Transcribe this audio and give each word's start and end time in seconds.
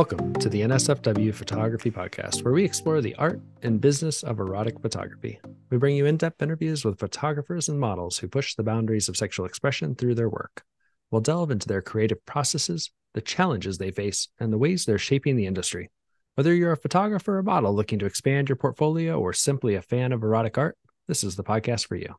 Welcome 0.00 0.32
to 0.36 0.48
the 0.48 0.62
NSFW 0.62 1.34
Photography 1.34 1.90
Podcast, 1.90 2.42
where 2.42 2.54
we 2.54 2.64
explore 2.64 3.02
the 3.02 3.14
art 3.16 3.38
and 3.62 3.82
business 3.82 4.22
of 4.22 4.40
erotic 4.40 4.80
photography. 4.80 5.38
We 5.68 5.76
bring 5.76 5.94
you 5.94 6.06
in 6.06 6.16
depth 6.16 6.40
interviews 6.40 6.86
with 6.86 6.98
photographers 6.98 7.68
and 7.68 7.78
models 7.78 8.16
who 8.16 8.26
push 8.26 8.54
the 8.54 8.62
boundaries 8.62 9.10
of 9.10 9.18
sexual 9.18 9.44
expression 9.44 9.94
through 9.94 10.14
their 10.14 10.30
work. 10.30 10.64
We'll 11.10 11.20
delve 11.20 11.50
into 11.50 11.68
their 11.68 11.82
creative 11.82 12.24
processes, 12.24 12.90
the 13.12 13.20
challenges 13.20 13.76
they 13.76 13.90
face, 13.90 14.28
and 14.38 14.50
the 14.50 14.56
ways 14.56 14.86
they're 14.86 14.96
shaping 14.96 15.36
the 15.36 15.44
industry. 15.44 15.90
Whether 16.34 16.54
you're 16.54 16.72
a 16.72 16.78
photographer 16.78 17.36
or 17.36 17.42
model 17.42 17.74
looking 17.74 17.98
to 17.98 18.06
expand 18.06 18.48
your 18.48 18.56
portfolio 18.56 19.20
or 19.20 19.34
simply 19.34 19.74
a 19.74 19.82
fan 19.82 20.12
of 20.12 20.22
erotic 20.22 20.56
art, 20.56 20.78
this 21.08 21.22
is 21.22 21.36
the 21.36 21.44
podcast 21.44 21.86
for 21.86 21.96
you. 21.96 22.14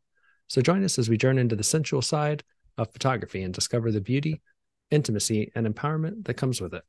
So 0.49 0.61
join 0.61 0.83
us 0.83 0.99
as 0.99 1.09
we 1.09 1.17
journey 1.17 1.41
into 1.41 1.55
the 1.55 1.63
sensual 1.63 2.03
side 2.03 2.43
of 2.77 2.93
photography 2.93 3.41
and 3.41 3.51
discover 3.51 3.91
the 3.91 4.01
beauty, 4.01 4.39
intimacy, 4.91 5.51
and 5.55 5.65
empowerment 5.65 6.25
that 6.25 6.35
comes 6.35 6.61
with 6.61 6.75
it. 6.75 6.83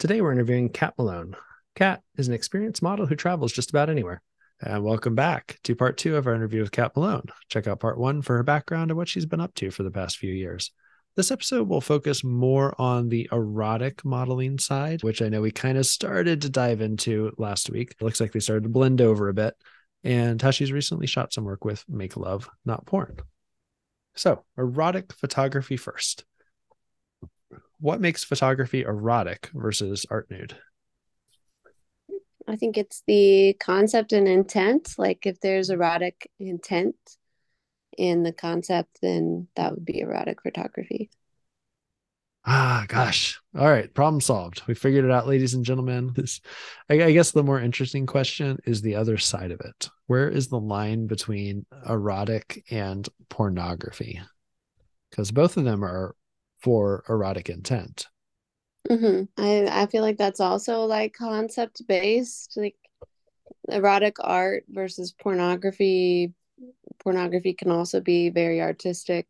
Today 0.00 0.22
we're 0.22 0.32
interviewing 0.32 0.70
Kat 0.70 0.94
Malone. 0.96 1.36
Kat 1.74 2.00
is 2.16 2.26
an 2.26 2.32
experienced 2.32 2.82
model 2.82 3.04
who 3.04 3.14
travels 3.14 3.52
just 3.52 3.68
about 3.68 3.90
anywhere. 3.90 4.22
And 4.58 4.82
welcome 4.82 5.14
back 5.14 5.58
to 5.64 5.76
part 5.76 5.98
two 5.98 6.16
of 6.16 6.26
our 6.26 6.34
interview 6.34 6.62
with 6.62 6.72
Kat 6.72 6.96
Malone. 6.96 7.26
Check 7.50 7.66
out 7.66 7.80
part 7.80 7.98
one 7.98 8.22
for 8.22 8.34
her 8.38 8.42
background 8.42 8.90
and 8.90 8.96
what 8.96 9.10
she's 9.10 9.26
been 9.26 9.42
up 9.42 9.54
to 9.56 9.70
for 9.70 9.82
the 9.82 9.90
past 9.90 10.16
few 10.16 10.32
years. 10.32 10.70
This 11.16 11.30
episode 11.30 11.68
will 11.68 11.82
focus 11.82 12.24
more 12.24 12.74
on 12.80 13.10
the 13.10 13.28
erotic 13.30 14.02
modeling 14.02 14.58
side, 14.58 15.02
which 15.02 15.20
I 15.20 15.28
know 15.28 15.42
we 15.42 15.50
kind 15.50 15.76
of 15.76 15.84
started 15.84 16.40
to 16.40 16.48
dive 16.48 16.80
into 16.80 17.34
last 17.36 17.68
week. 17.68 17.90
It 17.90 18.02
looks 18.02 18.22
like 18.22 18.32
they 18.32 18.40
started 18.40 18.62
to 18.62 18.70
blend 18.70 19.02
over 19.02 19.28
a 19.28 19.34
bit, 19.34 19.54
and 20.02 20.40
how 20.40 20.50
she's 20.50 20.72
recently 20.72 21.08
shot 21.08 21.34
some 21.34 21.44
work 21.44 21.66
with 21.66 21.84
Make 21.86 22.16
Love, 22.16 22.48
Not 22.64 22.86
Porn. 22.86 23.18
So, 24.14 24.44
erotic 24.56 25.12
photography 25.12 25.76
first 25.76 26.24
what 27.80 28.00
makes 28.00 28.24
photography 28.24 28.82
erotic 28.82 29.50
versus 29.54 30.06
art 30.10 30.30
nude? 30.30 30.56
I 32.46 32.56
think 32.56 32.76
it's 32.76 33.02
the 33.06 33.56
concept 33.60 34.12
and 34.12 34.26
intent. 34.26 34.94
Like 34.98 35.26
if 35.26 35.40
there's 35.40 35.70
erotic 35.70 36.30
intent 36.38 36.96
in 37.96 38.22
the 38.22 38.32
concept, 38.32 38.98
then 39.02 39.48
that 39.56 39.72
would 39.72 39.84
be 39.84 40.00
erotic 40.00 40.42
photography. 40.42 41.10
Ah, 42.46 42.86
gosh. 42.88 43.38
All 43.56 43.70
right. 43.70 43.92
Problem 43.92 44.20
solved. 44.20 44.62
We 44.66 44.74
figured 44.74 45.04
it 45.04 45.10
out, 45.10 45.28
ladies 45.28 45.54
and 45.54 45.64
gentlemen. 45.64 46.12
This, 46.14 46.40
I, 46.88 47.02
I 47.04 47.12
guess 47.12 47.32
the 47.32 47.42
more 47.42 47.60
interesting 47.60 48.06
question 48.06 48.58
is 48.64 48.80
the 48.80 48.96
other 48.96 49.18
side 49.18 49.50
of 49.50 49.60
it. 49.60 49.90
Where 50.06 50.28
is 50.28 50.48
the 50.48 50.58
line 50.58 51.06
between 51.06 51.66
erotic 51.86 52.64
and 52.70 53.06
pornography? 53.28 54.20
Because 55.10 55.30
both 55.30 55.56
of 55.56 55.64
them 55.64 55.84
are 55.84 56.14
for 56.60 57.04
erotic 57.08 57.48
intent. 57.48 58.08
Mm-hmm. 58.88 59.24
I 59.42 59.82
I 59.82 59.86
feel 59.86 60.02
like 60.02 60.16
that's 60.16 60.40
also 60.40 60.84
like 60.84 61.12
concept 61.14 61.86
based, 61.86 62.54
like 62.56 62.76
erotic 63.68 64.16
art 64.20 64.64
versus 64.68 65.12
pornography. 65.12 66.32
Pornography 66.98 67.54
can 67.54 67.70
also 67.70 68.00
be 68.00 68.30
very 68.30 68.60
artistic. 68.60 69.26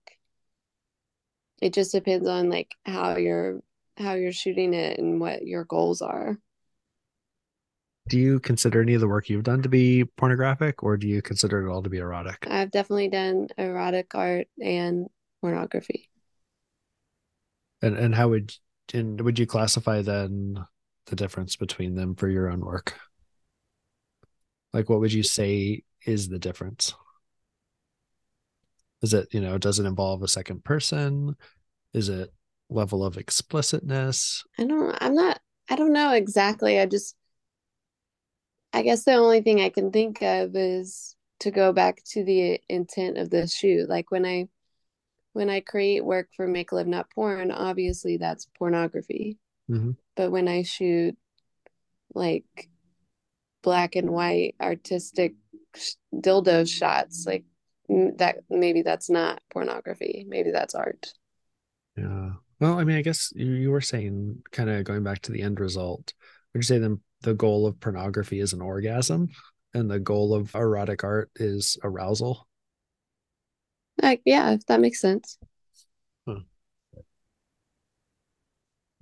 It 1.60 1.74
just 1.74 1.92
depends 1.92 2.26
on 2.26 2.48
like 2.48 2.74
how 2.84 3.16
you're 3.16 3.60
how 3.96 4.14
you're 4.14 4.32
shooting 4.32 4.72
it 4.74 4.98
and 4.98 5.20
what 5.20 5.46
your 5.46 5.64
goals 5.64 6.00
are. 6.02 6.38
Do 8.08 8.18
you 8.18 8.40
consider 8.40 8.82
any 8.82 8.94
of 8.94 9.00
the 9.00 9.08
work 9.08 9.28
you've 9.28 9.44
done 9.44 9.62
to 9.62 9.68
be 9.68 10.04
pornographic 10.04 10.82
or 10.82 10.96
do 10.96 11.06
you 11.06 11.22
consider 11.22 11.64
it 11.64 11.70
all 11.70 11.82
to 11.82 11.90
be 11.90 11.98
erotic? 11.98 12.44
I've 12.50 12.70
definitely 12.70 13.08
done 13.08 13.48
erotic 13.56 14.14
art 14.14 14.48
and 14.60 15.08
pornography. 15.40 16.09
And 17.82 17.96
and 17.96 18.14
how 18.14 18.28
would 18.28 18.54
and 18.92 19.20
would 19.20 19.38
you 19.38 19.46
classify 19.46 20.02
then 20.02 20.64
the 21.06 21.16
difference 21.16 21.56
between 21.56 21.94
them 21.94 22.14
for 22.14 22.28
your 22.28 22.48
own 22.48 22.60
work? 22.60 22.98
Like 24.72 24.88
what 24.88 25.00
would 25.00 25.12
you 25.12 25.22
say 25.22 25.82
is 26.06 26.28
the 26.28 26.38
difference? 26.38 26.94
Is 29.02 29.14
it, 29.14 29.28
you 29.32 29.40
know, 29.40 29.58
does 29.58 29.78
it 29.78 29.86
involve 29.86 30.22
a 30.22 30.28
second 30.28 30.62
person? 30.64 31.36
Is 31.94 32.08
it 32.08 32.32
level 32.68 33.04
of 33.04 33.16
explicitness? 33.16 34.44
I 34.58 34.64
don't 34.64 34.96
I'm 35.00 35.14
not 35.14 35.40
I 35.68 35.76
don't 35.76 35.92
know 35.92 36.12
exactly. 36.12 36.78
I 36.78 36.86
just 36.86 37.16
I 38.72 38.82
guess 38.82 39.04
the 39.04 39.14
only 39.14 39.40
thing 39.40 39.60
I 39.60 39.70
can 39.70 39.90
think 39.90 40.22
of 40.22 40.54
is 40.54 41.16
to 41.40 41.50
go 41.50 41.72
back 41.72 42.02
to 42.12 42.22
the 42.22 42.60
intent 42.68 43.18
of 43.18 43.30
the 43.30 43.48
shoot. 43.48 43.88
Like 43.88 44.10
when 44.10 44.24
I 44.24 44.48
when 45.32 45.48
I 45.48 45.60
create 45.60 46.04
work 46.04 46.28
for 46.36 46.46
Make 46.46 46.72
Love 46.72 46.86
Not 46.86 47.10
Porn, 47.10 47.50
obviously 47.50 48.16
that's 48.16 48.48
pornography. 48.58 49.38
Mm-hmm. 49.70 49.92
But 50.16 50.30
when 50.30 50.48
I 50.48 50.62
shoot 50.62 51.16
like 52.14 52.68
black 53.62 53.94
and 53.94 54.10
white 54.10 54.56
artistic 54.60 55.34
dildo 56.14 56.68
shots, 56.68 57.24
like 57.26 57.44
that, 57.88 58.38
maybe 58.48 58.82
that's 58.82 59.08
not 59.08 59.40
pornography. 59.52 60.24
Maybe 60.28 60.50
that's 60.50 60.74
art. 60.74 61.12
Yeah. 61.96 62.30
Well, 62.58 62.78
I 62.78 62.84
mean, 62.84 62.96
I 62.96 63.02
guess 63.02 63.32
you, 63.34 63.52
you 63.52 63.70
were 63.70 63.80
saying, 63.80 64.42
kind 64.52 64.68
of 64.68 64.84
going 64.84 65.02
back 65.02 65.22
to 65.22 65.32
the 65.32 65.42
end 65.42 65.60
result, 65.60 66.12
would 66.52 66.58
you 66.58 66.62
say 66.64 66.78
then 66.78 67.00
the 67.22 67.34
goal 67.34 67.66
of 67.66 67.80
pornography 67.80 68.40
is 68.40 68.52
an 68.52 68.60
orgasm 68.60 69.28
and 69.72 69.90
the 69.90 70.00
goal 70.00 70.34
of 70.34 70.54
erotic 70.54 71.04
art 71.04 71.30
is 71.36 71.78
arousal? 71.82 72.48
Like, 74.02 74.22
yeah, 74.24 74.52
if 74.52 74.66
that 74.66 74.80
makes 74.80 75.00
sense. 75.00 75.38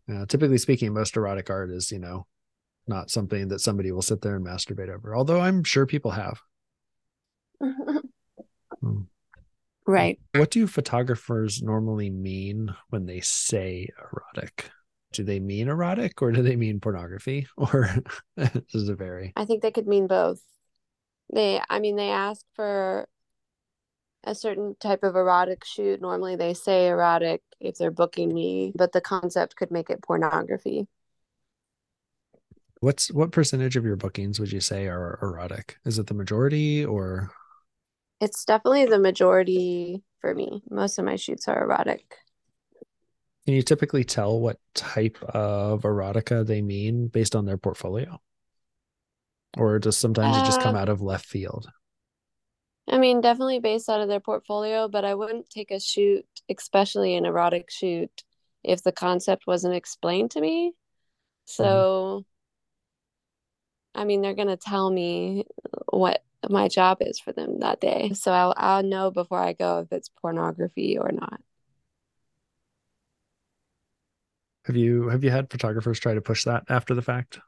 Yeah, 0.09 0.25
typically 0.27 0.59
speaking, 0.59 0.95
most 0.95 1.17
erotic 1.17 1.51
art 1.51 1.71
is, 1.71 1.93
you 1.93 1.99
know, 1.99 2.27
not 2.87 3.11
something 3.11 3.49
that 3.49 3.61
somebody 3.61 3.93
will 3.93 4.03
sit 4.03 4.23
there 4.23 4.37
and 4.37 4.45
masturbate 4.45 4.89
over. 4.89 5.15
Although 5.15 5.41
I'm 5.41 5.63
sure 5.63 5.85
people 5.85 6.13
have. 6.13 6.41
hmm. 7.61 9.01
Right. 9.87 10.19
What 10.35 10.51
do 10.51 10.67
photographers 10.67 11.63
normally 11.63 12.11
mean 12.11 12.75
when 12.89 13.07
they 13.07 13.21
say 13.21 13.89
erotic? 13.99 14.71
Do 15.13 15.25
they 15.25 15.41
mean 15.41 15.69
erotic 15.69 16.21
or 16.21 16.33
do 16.33 16.43
they 16.43 16.57
mean 16.57 16.81
pornography? 16.81 17.47
Or 17.57 17.89
does 18.37 18.89
it 18.89 18.99
vary? 18.99 19.33
I 19.37 19.45
think 19.45 19.63
they 19.63 19.71
could 19.71 19.87
mean 19.87 20.07
both. 20.07 20.41
They, 21.33 21.61
I 21.69 21.81
mean, 21.81 21.97
they 21.97 22.11
ask 22.11 22.45
for 22.55 23.09
a 24.25 24.35
certain 24.35 24.77
type 24.81 25.03
of 25.03 25.17
erotic 25.17 25.65
shoot. 25.65 26.01
Normally 26.01 26.37
they 26.37 26.55
say 26.55 26.89
erotic 26.89 27.43
if 27.61 27.77
they're 27.77 27.91
booking 27.91 28.33
me, 28.33 28.73
but 28.75 28.93
the 28.93 29.01
concept 29.01 29.57
could 29.57 29.71
make 29.71 29.91
it 29.91 30.03
pornography. 30.03 30.87
What's 32.81 33.11
what 33.11 33.33
percentage 33.33 33.77
of 33.77 33.85
your 33.85 33.97
bookings 33.97 34.39
would 34.39 34.53
you 34.53 34.61
say 34.61 34.87
are 34.87 35.19
erotic? 35.23 35.79
Is 35.85 35.99
it 35.99 36.07
the 36.07 36.15
majority 36.15 36.85
or 36.85 37.31
It's 38.21 38.45
definitely 38.45 38.87
the 38.87 38.99
majority 38.99 40.03
for 40.21 40.35
me. 40.35 40.63
Most 40.71 40.99
of 40.99 41.05
my 41.05 41.17
shoots 41.17 41.49
are 41.49 41.63
erotic. 41.65 42.17
Can 43.47 43.55
you 43.55 43.63
typically 43.63 44.05
tell 44.05 44.39
what 44.39 44.61
type 44.75 45.19
of 45.23 45.83
erotica 45.83 46.47
they 46.47 46.63
mean 46.63 47.09
based 47.09 47.35
on 47.35 47.47
their 47.47 47.57
portfolio? 47.59 48.21
Or 49.57 49.79
does 49.79 49.97
sometimes 49.97 50.37
uh, 50.37 50.41
it 50.41 50.45
just 50.45 50.61
come 50.61 50.77
uh, 50.77 50.79
out 50.79 50.89
of 50.89 51.01
left 51.03 51.27
field? 51.27 51.69
I 52.89 52.99
mean, 52.99 53.21
definitely 53.21 53.61
based 53.61 53.89
out 53.89 54.01
of 54.01 54.09
their 54.09 54.21
portfolio, 54.21 54.89
but 54.89 55.05
I 55.05 55.15
wouldn't 55.15 55.51
take 55.51 55.71
a 55.71 55.81
shoot, 55.81 56.25
especially 56.49 57.17
an 57.17 57.27
erotic 57.27 57.71
shoot, 57.71 58.25
if 58.65 58.83
the 58.83 58.93
concept 58.93 59.47
wasn't 59.47 59.75
explained 59.75 60.31
to 60.33 60.41
me. 60.41 60.73
So, 61.45 62.25
mm-hmm. 63.95 64.01
I 64.01 64.05
mean, 64.05 64.23
they're 64.23 64.35
going 64.35 64.49
to 64.49 64.57
tell 64.57 64.91
me 64.91 65.45
what 65.91 66.23
my 66.49 66.69
job 66.69 66.99
is 67.01 67.19
for 67.19 67.33
them 67.33 67.61
that 67.61 67.81
day. 67.81 68.13
So 68.15 68.33
I'll, 68.33 68.55
I'll 68.57 68.83
know 68.83 69.11
before 69.11 69.41
I 69.41 69.53
go 69.53 69.81
if 69.81 69.93
it's 69.93 70.09
pornography 70.09 70.99
or 70.99 71.11
not. 71.13 71.41
Have 74.65 74.77
you 74.77 75.09
have 75.09 75.25
you 75.25 75.31
had 75.31 75.51
photographers 75.51 75.99
try 75.99 76.13
to 76.13 76.21
push 76.21 76.45
that 76.45 76.65
after 76.69 76.95
the 76.95 77.01
fact? 77.01 77.41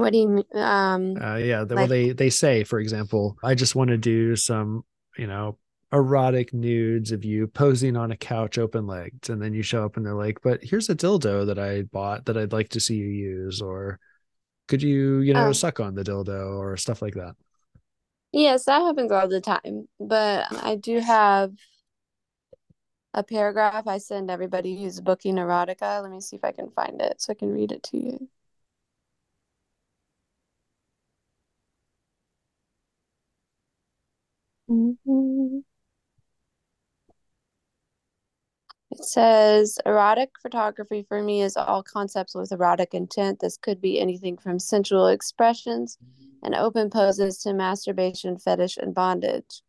What 0.00 0.12
do 0.12 0.18
you 0.18 0.28
mean? 0.28 0.44
Um, 0.54 1.16
uh, 1.20 1.36
yeah, 1.36 1.64
the, 1.64 1.74
like, 1.74 1.82
well, 1.82 1.88
they 1.88 2.10
they 2.10 2.30
say, 2.30 2.64
for 2.64 2.80
example, 2.80 3.36
I 3.42 3.54
just 3.54 3.74
want 3.74 3.90
to 3.90 3.98
do 3.98 4.34
some, 4.36 4.84
you 5.16 5.26
know, 5.26 5.58
erotic 5.92 6.54
nudes 6.54 7.10
of 7.10 7.24
you 7.24 7.48
posing 7.48 7.96
on 7.96 8.12
a 8.12 8.16
couch 8.16 8.58
open 8.58 8.86
legged 8.86 9.28
and 9.28 9.42
then 9.42 9.52
you 9.52 9.62
show 9.62 9.84
up 9.84 9.96
and 9.96 10.06
they're 10.06 10.14
like 10.14 10.40
but 10.42 10.62
here's 10.62 10.88
a 10.88 10.94
dildo 10.94 11.44
that 11.46 11.58
i 11.58 11.82
bought 11.82 12.24
that 12.26 12.36
i'd 12.36 12.52
like 12.52 12.68
to 12.68 12.78
see 12.78 12.94
you 12.94 13.08
use 13.08 13.60
or 13.60 13.98
could 14.68 14.82
you 14.82 15.18
you 15.18 15.34
know 15.34 15.48
oh. 15.48 15.52
suck 15.52 15.80
on 15.80 15.96
the 15.96 16.04
dildo 16.04 16.56
or 16.56 16.76
stuff 16.76 17.02
like 17.02 17.14
that 17.14 17.34
yes 18.30 18.66
that 18.66 18.80
happens 18.82 19.10
all 19.10 19.26
the 19.26 19.40
time 19.40 19.88
but 19.98 20.46
i 20.62 20.76
do 20.76 21.00
have 21.00 21.52
a 23.12 23.24
paragraph 23.24 23.88
i 23.88 23.98
send 23.98 24.30
everybody 24.30 24.80
who's 24.80 25.00
booking 25.00 25.34
erotica 25.34 26.00
let 26.00 26.12
me 26.12 26.20
see 26.20 26.36
if 26.36 26.44
i 26.44 26.52
can 26.52 26.70
find 26.70 27.00
it 27.00 27.20
so 27.20 27.32
i 27.32 27.34
can 27.34 27.52
read 27.52 27.72
it 27.72 27.82
to 27.82 27.96
you 27.96 28.28
Mm-hmm. 34.70 35.58
It 38.92 39.04
says 39.04 39.78
erotic 39.84 40.30
photography 40.40 41.04
for 41.08 41.22
me 41.22 41.42
is 41.42 41.56
all 41.56 41.82
concepts 41.82 42.34
with 42.34 42.52
erotic 42.52 42.94
intent. 42.94 43.40
This 43.40 43.56
could 43.56 43.80
be 43.80 44.00
anything 44.00 44.36
from 44.36 44.58
sensual 44.58 45.08
expressions 45.08 45.98
and 46.42 46.54
open 46.54 46.90
poses 46.90 47.38
to 47.38 47.52
masturbation, 47.52 48.38
fetish, 48.38 48.76
and 48.76 48.94
bondage. 48.94 49.62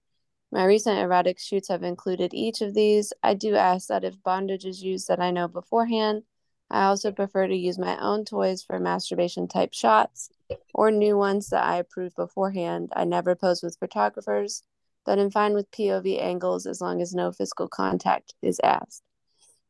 My 0.51 0.65
recent 0.65 0.99
erotic 0.99 1.39
shoots 1.39 1.69
have 1.69 1.83
included 1.83 2.33
each 2.33 2.61
of 2.61 2.73
these. 2.73 3.13
I 3.23 3.33
do 3.33 3.55
ask 3.55 3.87
that 3.87 4.03
if 4.03 4.21
bondage 4.21 4.65
is 4.65 4.83
used 4.83 5.07
that 5.07 5.19
I 5.19 5.31
know 5.31 5.47
beforehand. 5.47 6.23
I 6.69 6.85
also 6.85 7.11
prefer 7.11 7.47
to 7.47 7.55
use 7.55 7.77
my 7.77 7.97
own 7.99 8.25
toys 8.25 8.63
for 8.63 8.79
masturbation 8.79 9.47
type 9.47 9.73
shots 9.73 10.29
or 10.73 10.91
new 10.91 11.17
ones 11.17 11.49
that 11.49 11.63
I 11.63 11.77
approve 11.77 12.15
beforehand. 12.15 12.89
I 12.95 13.05
never 13.05 13.35
pose 13.35 13.61
with 13.61 13.77
photographers, 13.79 14.63
but 15.05 15.19
I'm 15.19 15.31
fine 15.31 15.53
with 15.53 15.71
POV 15.71 16.21
angles 16.21 16.65
as 16.65 16.81
long 16.81 17.01
as 17.01 17.13
no 17.13 17.31
physical 17.31 17.67
contact 17.67 18.33
is 18.41 18.59
asked. 18.63 19.03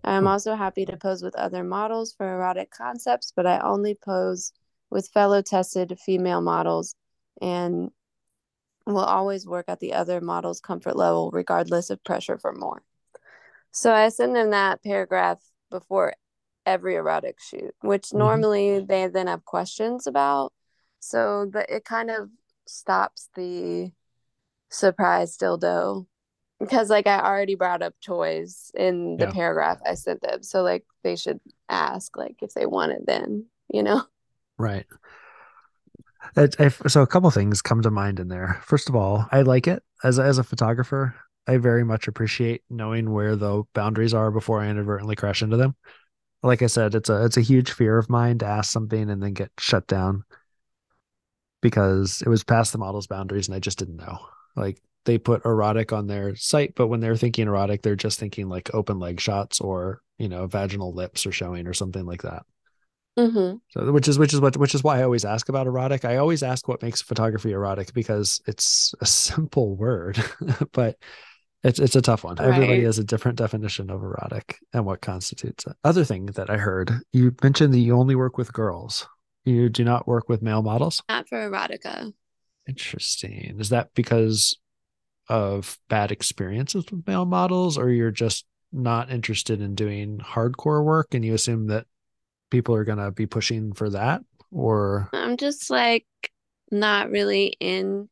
I 0.03 0.13
am 0.13 0.27
also 0.27 0.55
happy 0.55 0.85
to 0.85 0.97
pose 0.97 1.21
with 1.21 1.35
other 1.35 1.63
models 1.63 2.13
for 2.13 2.27
erotic 2.27 2.71
concepts, 2.71 3.31
but 3.35 3.45
I 3.45 3.59
only 3.59 3.93
pose 3.95 4.51
with 4.89 5.09
fellow 5.09 5.41
tested 5.41 5.97
female 5.99 6.41
models 6.41 6.95
and 7.41 7.91
will 8.85 8.97
always 8.99 9.45
work 9.45 9.65
at 9.67 9.79
the 9.79 9.93
other 9.93 10.19
model's 10.19 10.59
comfort 10.59 10.95
level, 10.95 11.29
regardless 11.31 11.89
of 11.89 12.03
pressure 12.03 12.37
for 12.37 12.51
more. 12.51 12.81
So 13.71 13.93
I 13.93 14.09
send 14.09 14.35
them 14.35 14.49
that 14.49 14.83
paragraph 14.83 15.39
before 15.69 16.15
every 16.65 16.95
erotic 16.95 17.39
shoot, 17.39 17.73
which 17.81 18.07
mm-hmm. 18.07 18.17
normally 18.17 18.79
they 18.79 19.07
then 19.07 19.27
have 19.27 19.45
questions 19.45 20.07
about. 20.07 20.51
So 20.99 21.47
that 21.53 21.69
it 21.69 21.85
kind 21.85 22.11
of 22.11 22.29
stops 22.67 23.29
the 23.35 23.91
surprise 24.71 25.37
dildo 25.37 26.05
because 26.61 26.89
like 26.89 27.07
I 27.07 27.19
already 27.19 27.55
brought 27.55 27.81
up 27.81 27.93
toys 28.01 28.71
in 28.75 29.17
the 29.17 29.25
yeah. 29.25 29.31
paragraph 29.31 29.79
I 29.85 29.95
sent 29.95 30.21
them. 30.21 30.43
So 30.43 30.61
like 30.61 30.85
they 31.03 31.15
should 31.15 31.39
ask 31.69 32.15
like 32.15 32.37
if 32.41 32.53
they 32.53 32.65
want 32.65 32.91
it 32.91 33.05
then, 33.05 33.45
you 33.69 33.83
know? 33.83 34.03
Right. 34.57 34.85
It, 36.37 36.55
I, 36.59 36.69
so 36.69 37.01
a 37.01 37.07
couple 37.07 37.31
things 37.31 37.63
come 37.63 37.81
to 37.81 37.89
mind 37.89 38.19
in 38.19 38.27
there. 38.27 38.61
First 38.63 38.89
of 38.89 38.95
all, 38.95 39.27
I 39.31 39.41
like 39.41 39.67
it 39.67 39.81
as 40.03 40.19
as 40.19 40.37
a 40.37 40.43
photographer. 40.43 41.15
I 41.47 41.57
very 41.57 41.83
much 41.83 42.07
appreciate 42.07 42.61
knowing 42.69 43.11
where 43.11 43.35
the 43.35 43.63
boundaries 43.73 44.13
are 44.13 44.29
before 44.29 44.61
I 44.61 44.69
inadvertently 44.69 45.15
crash 45.15 45.41
into 45.41 45.57
them. 45.57 45.75
Like 46.43 46.61
I 46.61 46.67
said, 46.67 46.93
it's 46.93 47.09
a 47.09 47.25
it's 47.25 47.37
a 47.37 47.41
huge 47.41 47.71
fear 47.71 47.97
of 47.97 48.09
mine 48.09 48.37
to 48.39 48.45
ask 48.45 48.71
something 48.71 49.09
and 49.09 49.21
then 49.21 49.33
get 49.33 49.51
shut 49.59 49.87
down 49.87 50.23
because 51.61 52.21
it 52.23 52.29
was 52.29 52.43
past 52.43 52.71
the 52.71 52.77
model's 52.77 53.07
boundaries 53.07 53.47
and 53.47 53.55
I 53.55 53.59
just 53.59 53.79
didn't 53.79 53.97
know. 53.97 54.19
Like 54.55 54.81
they 55.05 55.17
put 55.17 55.45
erotic 55.45 55.93
on 55.93 56.07
their 56.07 56.35
site, 56.35 56.73
but 56.75 56.87
when 56.87 56.99
they're 56.99 57.15
thinking 57.15 57.47
erotic, 57.47 57.81
they're 57.81 57.95
just 57.95 58.19
thinking 58.19 58.49
like 58.49 58.73
open 58.73 58.99
leg 58.99 59.19
shots 59.19 59.59
or 59.59 60.01
you 60.17 60.29
know 60.29 60.47
vaginal 60.47 60.93
lips 60.93 61.25
are 61.25 61.31
showing 61.31 61.67
or 61.67 61.73
something 61.73 62.05
like 62.05 62.21
that. 62.23 62.43
Mm-hmm. 63.17 63.57
So, 63.69 63.91
which 63.91 64.07
is 64.07 64.17
which 64.17 64.33
is 64.33 64.39
what 64.39 64.55
which 64.57 64.75
is 64.75 64.83
why 64.83 64.99
I 64.99 65.03
always 65.03 65.25
ask 65.25 65.49
about 65.49 65.67
erotic. 65.67 66.05
I 66.05 66.17
always 66.17 66.43
ask 66.43 66.67
what 66.67 66.81
makes 66.81 67.01
photography 67.01 67.51
erotic 67.51 67.93
because 67.93 68.41
it's 68.47 68.93
a 69.01 69.05
simple 69.07 69.75
word, 69.75 70.23
but 70.71 70.97
it's 71.63 71.79
it's 71.79 71.95
a 71.95 72.01
tough 72.01 72.23
one. 72.23 72.35
Right. 72.35 72.47
Everybody 72.47 72.83
has 72.83 72.99
a 72.99 73.03
different 73.03 73.37
definition 73.37 73.89
of 73.89 74.01
erotic 74.01 74.59
and 74.73 74.85
what 74.85 75.01
constitutes 75.01 75.65
it. 75.65 75.75
Other 75.83 76.05
thing 76.05 76.27
that 76.27 76.49
I 76.49 76.57
heard 76.57 76.91
you 77.11 77.35
mentioned 77.43 77.73
that 77.73 77.79
you 77.79 77.97
only 77.97 78.15
work 78.15 78.37
with 78.37 78.53
girls. 78.53 79.07
You 79.43 79.69
do 79.69 79.83
not 79.83 80.07
work 80.07 80.29
with 80.29 80.43
male 80.43 80.61
models. 80.61 81.01
Not 81.09 81.27
for 81.27 81.49
erotica. 81.49 82.13
Interesting. 82.67 83.57
Is 83.59 83.69
that 83.69 83.93
because 83.93 84.57
of 85.29 85.77
bad 85.89 86.11
experiences 86.11 86.85
with 86.91 87.07
male 87.07 87.25
models, 87.25 87.77
or 87.77 87.89
you're 87.89 88.11
just 88.11 88.45
not 88.71 89.11
interested 89.11 89.61
in 89.61 89.75
doing 89.75 90.17
hardcore 90.19 90.83
work 90.83 91.13
and 91.13 91.25
you 91.25 91.33
assume 91.33 91.67
that 91.67 91.85
people 92.49 92.75
are 92.75 92.83
going 92.83 92.97
to 92.97 93.11
be 93.11 93.25
pushing 93.25 93.73
for 93.73 93.89
that? 93.89 94.21
Or 94.51 95.09
I'm 95.13 95.37
just 95.37 95.69
like 95.69 96.05
not 96.71 97.09
really 97.09 97.55
into 97.59 98.09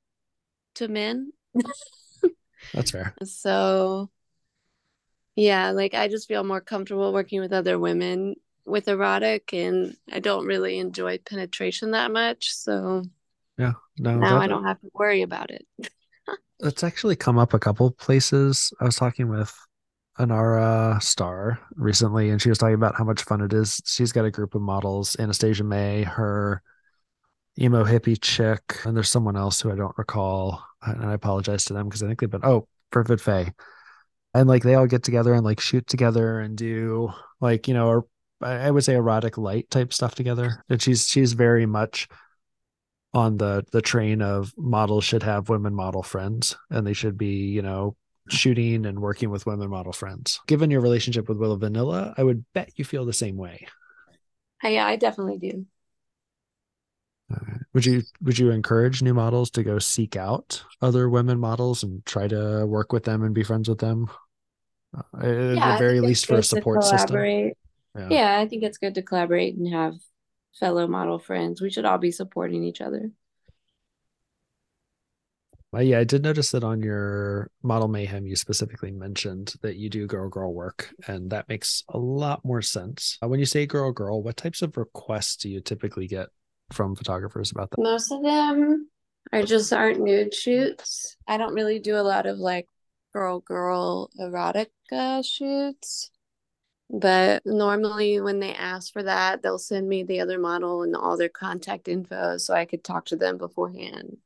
men. 0.87 1.31
That's 2.73 2.91
fair. 2.91 3.15
So, 3.23 4.09
yeah, 5.35 5.71
like 5.71 5.93
I 5.93 6.07
just 6.07 6.27
feel 6.27 6.43
more 6.43 6.61
comfortable 6.61 7.13
working 7.13 7.39
with 7.39 7.53
other 7.53 7.79
women 7.79 8.35
with 8.65 8.87
erotic, 8.87 9.53
and 9.53 9.95
I 10.11 10.19
don't 10.19 10.45
really 10.45 10.77
enjoy 10.77 11.17
penetration 11.17 11.91
that 11.91 12.11
much. 12.11 12.53
So, 12.53 13.03
yeah, 13.59 13.73
no, 13.97 14.17
now 14.17 14.35
that, 14.35 14.41
I 14.41 14.47
don't 14.47 14.63
have 14.63 14.79
to 14.81 14.89
worry 14.93 15.21
about 15.21 15.51
it. 15.51 15.67
it's 16.61 16.83
actually 16.83 17.15
come 17.15 17.37
up 17.37 17.53
a 17.53 17.59
couple 17.59 17.91
places. 17.91 18.71
I 18.79 18.85
was 18.85 18.95
talking 18.95 19.27
with 19.27 19.53
Anara 20.17 21.01
Star 21.03 21.59
recently, 21.75 22.29
and 22.29 22.41
she 22.41 22.49
was 22.49 22.57
talking 22.57 22.75
about 22.75 22.95
how 22.95 23.03
much 23.03 23.23
fun 23.23 23.41
it 23.41 23.53
is. 23.53 23.81
She's 23.85 24.13
got 24.13 24.25
a 24.25 24.31
group 24.31 24.55
of 24.55 24.61
models, 24.61 25.15
Anastasia 25.19 25.63
May, 25.65 26.03
her 26.03 26.61
emo 27.59 27.83
hippie 27.83 28.19
chick, 28.19 28.61
and 28.85 28.95
there's 28.95 29.09
someone 29.09 29.35
else 29.35 29.59
who 29.59 29.71
I 29.71 29.75
don't 29.75 29.97
recall. 29.97 30.63
And 30.81 31.05
I 31.05 31.13
apologize 31.13 31.65
to 31.65 31.73
them 31.73 31.87
because 31.87 32.01
I 32.01 32.07
think 32.07 32.21
they've 32.21 32.29
been 32.29 32.45
oh, 32.45 32.67
Perfect 32.91 33.21
Faye. 33.21 33.51
And 34.33 34.47
like 34.47 34.63
they 34.63 34.75
all 34.75 34.87
get 34.87 35.03
together 35.03 35.33
and 35.33 35.43
like 35.43 35.59
shoot 35.59 35.85
together 35.87 36.39
and 36.39 36.57
do 36.57 37.11
like, 37.41 37.67
you 37.67 37.73
know, 37.73 37.89
er, 37.89 37.97
or 37.97 38.47
I 38.47 38.71
would 38.71 38.83
say 38.85 38.95
erotic 38.95 39.37
light 39.37 39.69
type 39.69 39.91
stuff 39.91 40.15
together. 40.15 40.63
And 40.69 40.81
she's 40.81 41.07
she's 41.07 41.33
very 41.33 41.65
much 41.65 42.07
on 43.13 43.37
the 43.37 43.65
the 43.71 43.81
train 43.81 44.21
of 44.21 44.53
models 44.57 45.03
should 45.03 45.23
have 45.23 45.49
women 45.49 45.73
model 45.73 46.03
friends 46.03 46.55
and 46.69 46.85
they 46.85 46.93
should 46.93 47.17
be 47.17 47.47
you 47.47 47.61
know 47.61 47.95
shooting 48.29 48.85
and 48.85 48.99
working 48.99 49.31
with 49.31 49.47
women 49.47 49.69
model 49.69 49.91
friends. 49.91 50.39
Given 50.45 50.69
your 50.69 50.81
relationship 50.81 51.27
with 51.27 51.37
willow 51.37 51.57
vanilla 51.57 52.13
i 52.17 52.23
would 52.23 52.45
bet 52.53 52.71
you 52.75 52.85
feel 52.85 53.05
the 53.05 53.13
same 53.13 53.37
way. 53.37 53.67
Yeah 54.63 54.85
i 54.85 54.95
definitely 54.95 55.37
do. 55.37 55.65
Uh, 57.33 57.57
would 57.73 57.85
you 57.85 58.03
would 58.21 58.37
you 58.37 58.51
encourage 58.51 59.01
new 59.01 59.13
models 59.13 59.51
to 59.51 59.63
go 59.63 59.79
seek 59.79 60.15
out 60.15 60.63
other 60.81 61.09
women 61.09 61.39
models 61.39 61.83
and 61.83 62.05
try 62.05 62.27
to 62.27 62.65
work 62.65 62.91
with 62.91 63.03
them 63.03 63.23
and 63.23 63.33
be 63.35 63.43
friends 63.43 63.69
with 63.69 63.79
them? 63.79 64.09
Uh, 64.95 65.01
at 65.21 65.55
yeah, 65.55 65.73
the 65.73 65.77
very 65.77 65.99
least 65.99 66.25
for 66.25 66.37
a 66.37 66.43
support 66.43 66.83
system. 66.83 67.15
yeah. 67.95 68.07
yeah 68.09 68.39
i 68.39 68.47
think 68.47 68.63
it's 68.63 68.79
good 68.79 68.95
to 68.95 69.03
collaborate 69.03 69.55
and 69.55 69.71
have 69.71 69.93
fellow 70.57 70.87
model 70.87 71.19
friends. 71.19 71.61
We 71.61 71.69
should 71.69 71.85
all 71.85 71.97
be 71.97 72.11
supporting 72.11 72.63
each 72.63 72.81
other. 72.81 73.11
Well, 75.71 75.83
yeah, 75.83 75.99
I 75.99 76.03
did 76.03 76.23
notice 76.23 76.49
that 76.51 76.63
on 76.63 76.81
your 76.81 77.51
model 77.61 77.87
mayhem, 77.87 78.25
you 78.25 78.35
specifically 78.35 78.91
mentioned 78.91 79.53
that 79.61 79.75
you 79.75 79.87
do 79.87 80.07
girl 80.07 80.27
girl 80.27 80.51
work, 80.51 80.89
and 81.07 81.29
that 81.29 81.47
makes 81.47 81.83
a 81.89 81.97
lot 81.97 82.43
more 82.43 82.63
sense. 82.63 83.19
Uh, 83.21 83.27
when 83.27 83.39
you 83.39 83.45
say 83.45 83.67
girl 83.67 83.91
girl, 83.91 84.23
what 84.23 84.35
types 84.35 84.63
of 84.63 84.77
requests 84.77 85.35
do 85.35 85.49
you 85.49 85.61
typically 85.61 86.07
get 86.07 86.29
from 86.73 86.95
photographers 86.95 87.51
about 87.51 87.69
that? 87.69 87.79
Most 87.79 88.11
of 88.11 88.23
them 88.23 88.89
are 89.31 89.43
just 89.43 89.71
art 89.71 89.99
nude 89.99 90.33
shoots. 90.33 91.15
I 91.27 91.37
don't 91.37 91.53
really 91.53 91.77
do 91.77 91.97
a 91.97 92.01
lot 92.01 92.25
of 92.25 92.39
like 92.39 92.67
girl 93.13 93.39
girl 93.39 94.09
erotica 94.19 95.23
shoots. 95.23 96.09
But 96.89 97.45
normally, 97.45 98.19
when 98.19 98.39
they 98.39 98.53
ask 98.53 98.91
for 98.91 99.03
that, 99.03 99.43
they'll 99.43 99.59
send 99.59 99.87
me 99.87 100.03
the 100.03 100.21
other 100.21 100.39
model 100.39 100.81
and 100.81 100.95
all 100.95 101.17
their 101.17 101.29
contact 101.29 101.87
info 101.87 102.37
so 102.37 102.53
I 102.53 102.65
could 102.65 102.83
talk 102.83 103.05
to 103.05 103.15
them 103.15 103.37
beforehand 103.37 104.17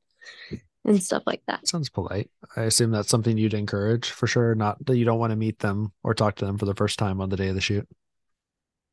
and 0.85 1.03
stuff 1.03 1.23
like 1.25 1.43
that. 1.47 1.67
Sounds 1.67 1.89
polite. 1.89 2.29
I 2.55 2.63
assume 2.63 2.91
that's 2.91 3.09
something 3.09 3.37
you'd 3.37 3.53
encourage 3.53 4.11
for 4.11 4.27
sure. 4.27 4.55
Not 4.55 4.85
that 4.85 4.97
you 4.97 5.03
don't 5.03 5.19
want 5.19 5.31
to 5.31 5.37
meet 5.37 5.59
them 5.59 5.91
or 6.03 6.13
talk 6.13 6.35
to 6.35 6.45
them 6.45 6.57
for 6.57 6.65
the 6.65 6.75
first 6.75 6.99
time 6.99 7.19
on 7.19 7.29
the 7.29 7.35
day 7.35 7.49
of 7.49 7.55
the 7.55 7.61
shoot. 7.61 7.87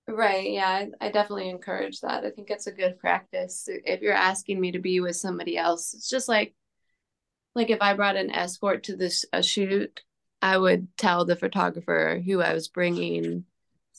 Right. 0.09 0.51
Yeah. 0.51 0.67
I, 0.67 1.07
I 1.07 1.11
definitely 1.11 1.51
encourage 1.51 2.01
that. 2.01 2.25
I 2.25 2.31
think 2.31 2.51
it's 2.51 2.67
a 2.67 2.73
good 2.73 2.99
practice. 2.99 3.69
If 3.69 4.01
you're 4.01 4.13
asking 4.13 4.61
me 4.61 4.73
to 4.73 4.81
be 4.81 4.99
with 4.99 5.15
somebody 5.15 5.57
else, 5.57 5.95
it's 5.95 6.11
just 6.11 6.29
like, 6.29 6.55
like 7.55 7.71
if 7.71 7.81
I 7.81 7.95
brought 7.95 8.17
an 8.17 8.31
escort 8.31 8.85
to 8.85 8.97
this 8.97 9.25
a 9.33 9.43
shoot, 9.43 10.03
I 10.43 10.59
would 10.59 10.89
tell 10.97 11.25
the 11.25 11.37
photographer 11.37 12.21
who 12.25 12.41
I 12.41 12.55
was 12.55 12.67
bringing 12.67 13.45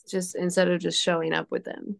just 0.08 0.34
instead 0.34 0.68
of 0.68 0.80
just 0.80 1.00
showing 1.00 1.32
up 1.32 1.50
with 1.50 1.64
them. 1.64 1.96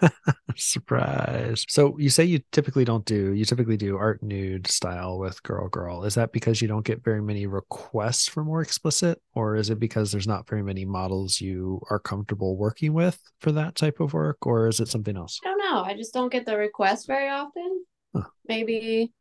Surprise. 0.56 1.64
So 1.68 1.96
you 1.98 2.10
say 2.10 2.24
you 2.24 2.40
typically 2.52 2.84
don't 2.84 3.04
do, 3.04 3.32
you 3.32 3.44
typically 3.44 3.76
do 3.76 3.96
art 3.96 4.22
nude 4.22 4.66
style 4.66 5.18
with 5.18 5.42
girl 5.42 5.68
girl. 5.68 6.04
Is 6.04 6.14
that 6.14 6.32
because 6.32 6.60
you 6.60 6.68
don't 6.68 6.84
get 6.84 7.04
very 7.04 7.22
many 7.22 7.46
requests 7.46 8.28
for 8.28 8.44
more 8.44 8.60
explicit, 8.60 9.20
or 9.34 9.56
is 9.56 9.70
it 9.70 9.78
because 9.78 10.10
there's 10.10 10.26
not 10.26 10.48
very 10.48 10.62
many 10.62 10.84
models 10.84 11.40
you 11.40 11.80
are 11.90 11.98
comfortable 11.98 12.56
working 12.56 12.92
with 12.92 13.20
for 13.40 13.52
that 13.52 13.76
type 13.76 14.00
of 14.00 14.12
work, 14.12 14.46
or 14.46 14.68
is 14.68 14.80
it 14.80 14.88
something 14.88 15.16
else? 15.16 15.38
I 15.44 15.48
don't 15.48 15.58
know. 15.58 15.82
I 15.82 15.94
just 15.94 16.12
don't 16.12 16.32
get 16.32 16.46
the 16.46 16.56
requests 16.56 17.06
very 17.06 17.28
often. 17.28 17.84
Huh. 18.14 18.24
Maybe 18.48 19.12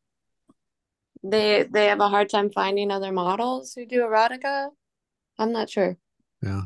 they 1.23 1.63
they 1.63 1.87
have 1.87 1.99
a 1.99 2.09
hard 2.09 2.29
time 2.29 2.49
finding 2.49 2.91
other 2.91 3.11
models 3.11 3.73
who 3.73 3.85
do 3.85 4.01
erotica. 4.01 4.69
I'm 5.37 5.51
not 5.51 5.69
sure. 5.69 5.97
Yeah. 6.41 6.63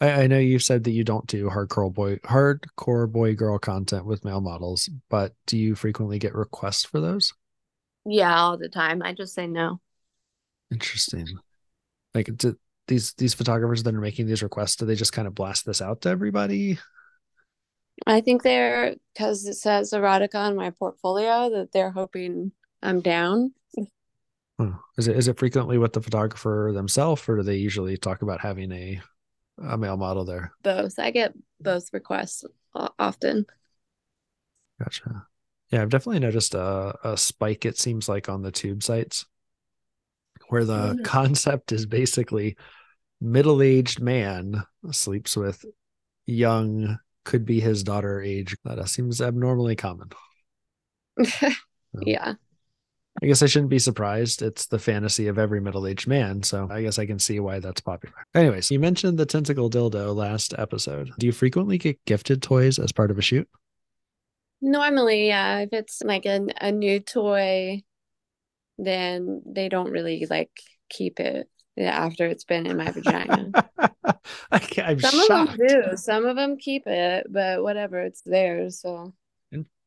I, 0.00 0.22
I 0.22 0.26
know 0.26 0.38
you've 0.38 0.62
said 0.62 0.84
that 0.84 0.92
you 0.92 1.04
don't 1.04 1.26
do 1.26 1.48
hardcore 1.48 1.92
boy 1.92 2.16
hardcore 2.16 3.10
boy 3.10 3.34
girl 3.34 3.58
content 3.58 4.06
with 4.06 4.24
male 4.24 4.40
models, 4.40 4.88
but 5.08 5.34
do 5.46 5.58
you 5.58 5.74
frequently 5.74 6.18
get 6.18 6.34
requests 6.34 6.84
for 6.84 7.00
those? 7.00 7.32
Yeah, 8.06 8.38
all 8.38 8.56
the 8.56 8.68
time. 8.68 9.02
I 9.02 9.12
just 9.12 9.34
say 9.34 9.46
no. 9.46 9.80
Interesting. 10.70 11.26
Like, 12.14 12.34
do, 12.36 12.56
these 12.88 13.12
these 13.14 13.34
photographers 13.34 13.82
that 13.82 13.94
are 13.94 14.00
making 14.00 14.26
these 14.26 14.42
requests, 14.42 14.76
do 14.76 14.86
they 14.86 14.94
just 14.94 15.12
kind 15.12 15.28
of 15.28 15.34
blast 15.34 15.66
this 15.66 15.82
out 15.82 16.02
to 16.02 16.08
everybody? 16.08 16.78
I 18.06 18.20
think 18.20 18.42
they're 18.42 18.96
because 19.12 19.46
it 19.46 19.54
says 19.54 19.92
erotica 19.92 20.36
on 20.36 20.56
my 20.56 20.70
portfolio 20.70 21.50
that 21.50 21.72
they're 21.72 21.90
hoping 21.90 22.52
I'm 22.82 23.00
down. 23.00 23.52
Is 24.98 25.08
it 25.08 25.16
is 25.16 25.28
it 25.28 25.38
frequently 25.38 25.78
with 25.78 25.92
the 25.92 26.02
photographer 26.02 26.70
themselves, 26.74 27.26
or 27.28 27.36
do 27.36 27.42
they 27.42 27.56
usually 27.56 27.96
talk 27.96 28.22
about 28.22 28.40
having 28.40 28.72
a 28.72 29.00
a 29.60 29.78
male 29.78 29.96
model 29.96 30.24
there? 30.24 30.52
Both. 30.62 30.98
I 30.98 31.10
get 31.10 31.32
both 31.60 31.92
requests 31.92 32.44
often. 32.98 33.46
Gotcha. 34.82 35.26
Yeah, 35.70 35.82
I've 35.82 35.90
definitely 35.90 36.20
noticed 36.20 36.54
a, 36.54 36.94
a 37.04 37.16
spike, 37.16 37.64
it 37.64 37.78
seems 37.78 38.08
like, 38.08 38.28
on 38.28 38.42
the 38.42 38.50
tube 38.50 38.82
sites 38.82 39.26
where 40.48 40.64
the 40.64 40.94
mm-hmm. 40.94 41.02
concept 41.02 41.72
is 41.72 41.86
basically 41.86 42.56
middle 43.20 43.62
aged 43.62 44.00
man 44.00 44.64
sleeps 44.90 45.36
with 45.36 45.64
young, 46.26 46.98
could 47.24 47.44
be 47.44 47.60
his 47.60 47.82
daughter 47.84 48.20
age. 48.20 48.56
That 48.64 48.88
seems 48.88 49.20
abnormally 49.20 49.76
common. 49.76 50.10
yeah. 52.02 52.34
I 53.22 53.26
guess 53.26 53.42
I 53.42 53.46
shouldn't 53.46 53.70
be 53.70 53.78
surprised. 53.78 54.40
It's 54.40 54.66
the 54.66 54.78
fantasy 54.78 55.26
of 55.28 55.38
every 55.38 55.60
middle 55.60 55.86
aged 55.86 56.06
man. 56.06 56.42
So 56.42 56.68
I 56.70 56.82
guess 56.82 56.98
I 56.98 57.04
can 57.04 57.18
see 57.18 57.38
why 57.38 57.58
that's 57.58 57.80
popular. 57.80 58.14
Anyways, 58.34 58.70
you 58.70 58.78
mentioned 58.80 59.18
the 59.18 59.26
tentacle 59.26 59.68
dildo 59.68 60.14
last 60.14 60.54
episode. 60.56 61.10
Do 61.18 61.26
you 61.26 61.32
frequently 61.32 61.76
get 61.76 62.02
gifted 62.06 62.42
toys 62.42 62.78
as 62.78 62.92
part 62.92 63.10
of 63.10 63.18
a 63.18 63.22
shoot? 63.22 63.48
Normally, 64.62 65.26
yeah. 65.28 65.58
If 65.58 65.72
it's 65.72 66.02
like 66.02 66.24
a, 66.24 66.46
a 66.60 66.72
new 66.72 67.00
toy, 67.00 67.82
then 68.78 69.42
they 69.44 69.68
don't 69.68 69.90
really 69.90 70.26
like 70.30 70.50
keep 70.88 71.20
it 71.20 71.48
after 71.78 72.26
it's 72.26 72.44
been 72.44 72.66
in 72.66 72.76
my 72.76 72.90
vagina. 72.90 73.50
I 74.52 74.60
am 74.78 75.00
Some 75.00 75.26
shocked. 75.26 75.52
of 75.52 75.58
them 75.58 75.68
do. 75.68 75.96
Some 75.96 76.24
of 76.26 76.36
them 76.36 76.56
keep 76.56 76.86
it, 76.86 77.26
but 77.30 77.62
whatever, 77.62 78.00
it's 78.00 78.22
theirs. 78.22 78.80
So 78.80 79.14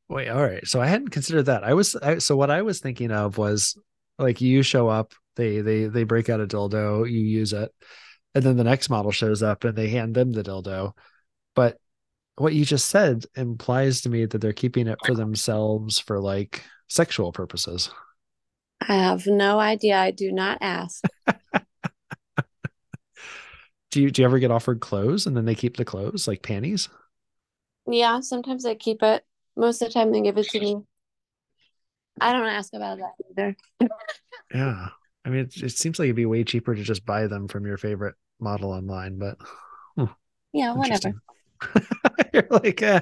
wait, 0.10 0.29
all 0.29 0.41
right. 0.41 0.65
So 0.67 0.81
I 0.81 0.88
hadn't 0.88 1.10
considered 1.10 1.43
that. 1.43 1.63
I 1.63 1.74
was 1.74 1.95
I, 1.95 2.17
so 2.19 2.36
what 2.36 2.51
I 2.51 2.62
was 2.62 2.79
thinking 2.79 3.12
of 3.12 3.38
was 3.38 3.77
like 4.19 4.41
you 4.41 4.63
show 4.63 4.88
up, 4.88 5.13
they 5.36 5.62
they 5.62 5.86
they 5.86 6.03
break 6.03 6.29
out 6.29 6.41
a 6.41 6.48
dildo, 6.48 7.10
you 7.10 7.19
use 7.19 7.53
it, 7.53 7.72
and 8.36 8.43
then 8.43 8.57
the 8.57 8.63
next 8.63 8.89
model 8.89 9.12
shows 9.12 9.43
up 9.43 9.63
and 9.63 9.75
they 9.75 9.89
hand 9.89 10.15
them 10.15 10.31
the 10.31 10.43
dildo. 10.43 10.93
But 11.55 11.77
what 12.36 12.53
you 12.53 12.65
just 12.65 12.88
said 12.88 13.25
implies 13.36 14.01
to 14.01 14.10
me 14.10 14.25
that 14.25 14.39
they're 14.39 14.53
keeping 14.53 14.88
it 14.88 15.00
for 15.05 15.13
themselves 15.13 16.00
for 16.00 16.19
like 16.19 16.63
sexual 16.88 17.31
purposes. 17.31 17.89
I 18.81 18.95
have 18.95 19.27
no 19.27 19.60
idea. 19.60 19.98
I 19.98 20.12
do 20.12 20.31
not 20.31 20.57
ask. 20.62 21.03
do 23.91 24.01
you 24.01 24.12
do 24.12 24.22
you 24.22 24.25
ever 24.25 24.39
get 24.39 24.51
offered 24.51 24.81
clothes 24.81 25.25
and 25.25 25.38
then 25.38 25.45
they 25.45 25.55
keep 25.55 25.77
the 25.77 25.86
clothes 25.86 26.27
like 26.27 26.41
panties? 26.41 26.89
Yeah, 27.86 28.22
sometimes 28.22 28.65
I 28.65 28.75
keep 28.75 29.03
it. 29.03 29.24
Most 29.55 29.81
of 29.81 29.88
the 29.88 29.93
time 29.93 30.12
they 30.12 30.22
give 30.22 30.38
it 30.38 30.50
to 30.50 30.60
me. 30.60 30.77
I 32.19 32.33
don't 32.33 32.48
ask 32.48 32.74
about 32.74 33.00
that 33.00 33.13
either. 33.29 33.55
yeah. 34.53 34.89
I 35.25 35.29
mean, 35.29 35.41
it, 35.41 35.55
it, 35.57 35.72
seems 35.72 36.00
like 36.00 36.07
it'd 36.07 36.15
be 36.15 36.25
way 36.25 36.43
cheaper 36.43 36.75
to 36.75 36.83
just 36.83 37.05
buy 37.05 37.27
them 37.27 37.48
from 37.48 37.65
your 37.65 37.77
favorite 37.77 38.15
model 38.39 38.72
online, 38.72 39.17
but 39.17 39.38
hmm, 39.95 40.05
yeah, 40.51 40.74
whatever. 40.74 41.13
You're 42.33 42.48
like, 42.50 42.81
eh. 42.81 43.01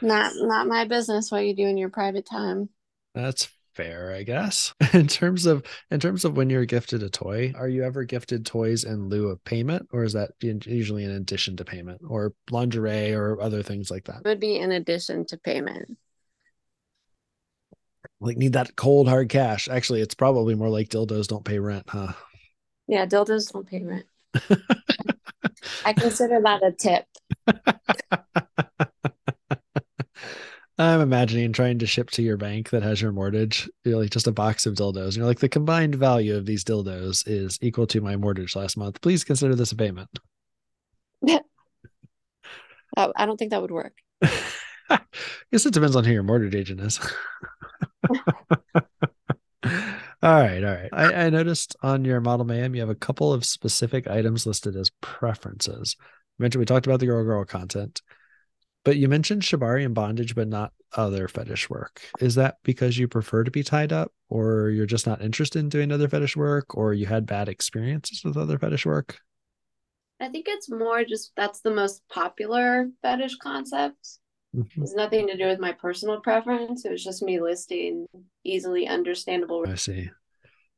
not 0.00 0.32
not 0.36 0.66
my 0.66 0.86
business 0.86 1.30
what 1.30 1.44
you 1.44 1.54
do 1.54 1.66
in 1.66 1.76
your 1.76 1.90
private 1.90 2.26
time. 2.26 2.70
That's 3.14 3.48
fair, 3.78 4.12
I 4.12 4.24
guess. 4.24 4.74
In 4.92 5.06
terms 5.06 5.46
of 5.46 5.62
in 5.92 6.00
terms 6.00 6.24
of 6.24 6.36
when 6.36 6.50
you're 6.50 6.64
gifted 6.64 7.02
a 7.04 7.08
toy, 7.08 7.52
are 7.56 7.68
you 7.68 7.84
ever 7.84 8.02
gifted 8.04 8.44
toys 8.44 8.82
in 8.82 9.08
lieu 9.08 9.28
of 9.28 9.42
payment, 9.44 9.88
or 9.92 10.02
is 10.02 10.14
that 10.14 10.32
usually 10.40 11.04
in 11.04 11.12
addition 11.12 11.56
to 11.56 11.64
payment, 11.64 12.02
or 12.06 12.34
lingerie, 12.50 13.12
or 13.12 13.40
other 13.40 13.62
things 13.62 13.88
like 13.90 14.04
that? 14.04 14.22
It 14.24 14.28
would 14.28 14.40
be 14.40 14.56
in 14.56 14.72
addition 14.72 15.24
to 15.26 15.38
payment. 15.38 15.96
Like 18.20 18.36
need 18.36 18.54
that 18.54 18.74
cold 18.74 19.08
hard 19.08 19.28
cash. 19.28 19.68
Actually, 19.68 20.00
it's 20.00 20.14
probably 20.14 20.56
more 20.56 20.68
like 20.68 20.88
dildos 20.88 21.28
don't 21.28 21.44
pay 21.44 21.60
rent, 21.60 21.84
huh? 21.88 22.14
Yeah, 22.88 23.06
dildos 23.06 23.52
don't 23.52 23.66
pay 23.66 23.84
rent. 23.84 24.06
I 25.84 25.92
consider 25.92 26.40
that 26.42 26.64
a 26.64 26.72
tip. 26.72 27.04
I'm 30.78 31.00
imagining 31.00 31.52
trying 31.52 31.80
to 31.80 31.86
ship 31.86 32.10
to 32.10 32.22
your 32.22 32.36
bank 32.36 32.70
that 32.70 32.84
has 32.84 33.02
your 33.02 33.10
mortgage, 33.10 33.68
you 33.84 33.92
know, 33.92 33.98
like 33.98 34.10
just 34.10 34.28
a 34.28 34.32
box 34.32 34.64
of 34.64 34.74
dildos. 34.74 35.06
And 35.06 35.16
you're 35.16 35.26
like, 35.26 35.40
the 35.40 35.48
combined 35.48 35.96
value 35.96 36.36
of 36.36 36.46
these 36.46 36.62
dildos 36.62 37.24
is 37.26 37.58
equal 37.60 37.88
to 37.88 38.00
my 38.00 38.14
mortgage 38.16 38.54
last 38.54 38.76
month. 38.76 39.00
Please 39.00 39.24
consider 39.24 39.56
this 39.56 39.72
a 39.72 39.76
payment. 39.76 40.08
oh, 41.28 41.42
I 42.96 43.26
don't 43.26 43.36
think 43.36 43.50
that 43.50 43.60
would 43.60 43.72
work. 43.72 43.94
I 44.22 45.00
guess 45.52 45.66
it 45.66 45.74
depends 45.74 45.96
on 45.96 46.04
who 46.04 46.12
your 46.12 46.22
mortgage 46.22 46.54
agent 46.54 46.80
is. 46.80 47.00
all 48.12 48.82
right, 50.22 50.62
all 50.62 50.74
right. 50.74 50.90
I, 50.92 51.12
I 51.12 51.30
noticed 51.30 51.74
on 51.82 52.04
your 52.04 52.20
Model 52.20 52.46
Mayhem 52.46 52.76
you 52.76 52.82
have 52.82 52.88
a 52.88 52.94
couple 52.94 53.32
of 53.32 53.44
specific 53.44 54.06
items 54.06 54.46
listed 54.46 54.76
as 54.76 54.92
preferences. 55.00 55.96
I 55.98 56.42
mentioned 56.42 56.60
we 56.60 56.66
talked 56.66 56.86
about 56.86 57.00
the 57.00 57.06
girl 57.06 57.24
girl 57.24 57.44
content. 57.44 58.00
But 58.84 58.96
you 58.96 59.08
mentioned 59.08 59.42
shibari 59.42 59.84
and 59.84 59.94
bondage, 59.94 60.34
but 60.34 60.48
not 60.48 60.72
other 60.96 61.28
fetish 61.28 61.68
work. 61.68 62.02
Is 62.20 62.36
that 62.36 62.56
because 62.62 62.96
you 62.96 63.08
prefer 63.08 63.44
to 63.44 63.50
be 63.50 63.62
tied 63.62 63.92
up, 63.92 64.12
or 64.28 64.70
you're 64.70 64.86
just 64.86 65.06
not 65.06 65.20
interested 65.20 65.58
in 65.58 65.68
doing 65.68 65.92
other 65.92 66.08
fetish 66.08 66.36
work, 66.36 66.76
or 66.76 66.94
you 66.94 67.06
had 67.06 67.26
bad 67.26 67.48
experiences 67.48 68.22
with 68.24 68.36
other 68.36 68.58
fetish 68.58 68.86
work? 68.86 69.18
I 70.20 70.28
think 70.28 70.46
it's 70.48 70.70
more 70.70 71.04
just 71.04 71.32
that's 71.36 71.60
the 71.60 71.70
most 71.70 72.02
popular 72.08 72.88
fetish 73.02 73.36
concept. 73.36 74.18
Mm-hmm. 74.56 74.82
It's 74.82 74.94
nothing 74.94 75.26
to 75.28 75.36
do 75.36 75.46
with 75.46 75.60
my 75.60 75.72
personal 75.72 76.20
preference. 76.20 76.84
It 76.84 76.90
was 76.90 77.04
just 77.04 77.22
me 77.22 77.40
listing 77.40 78.06
easily 78.44 78.88
understandable. 78.88 79.64
I 79.68 79.74
see. 79.74 80.10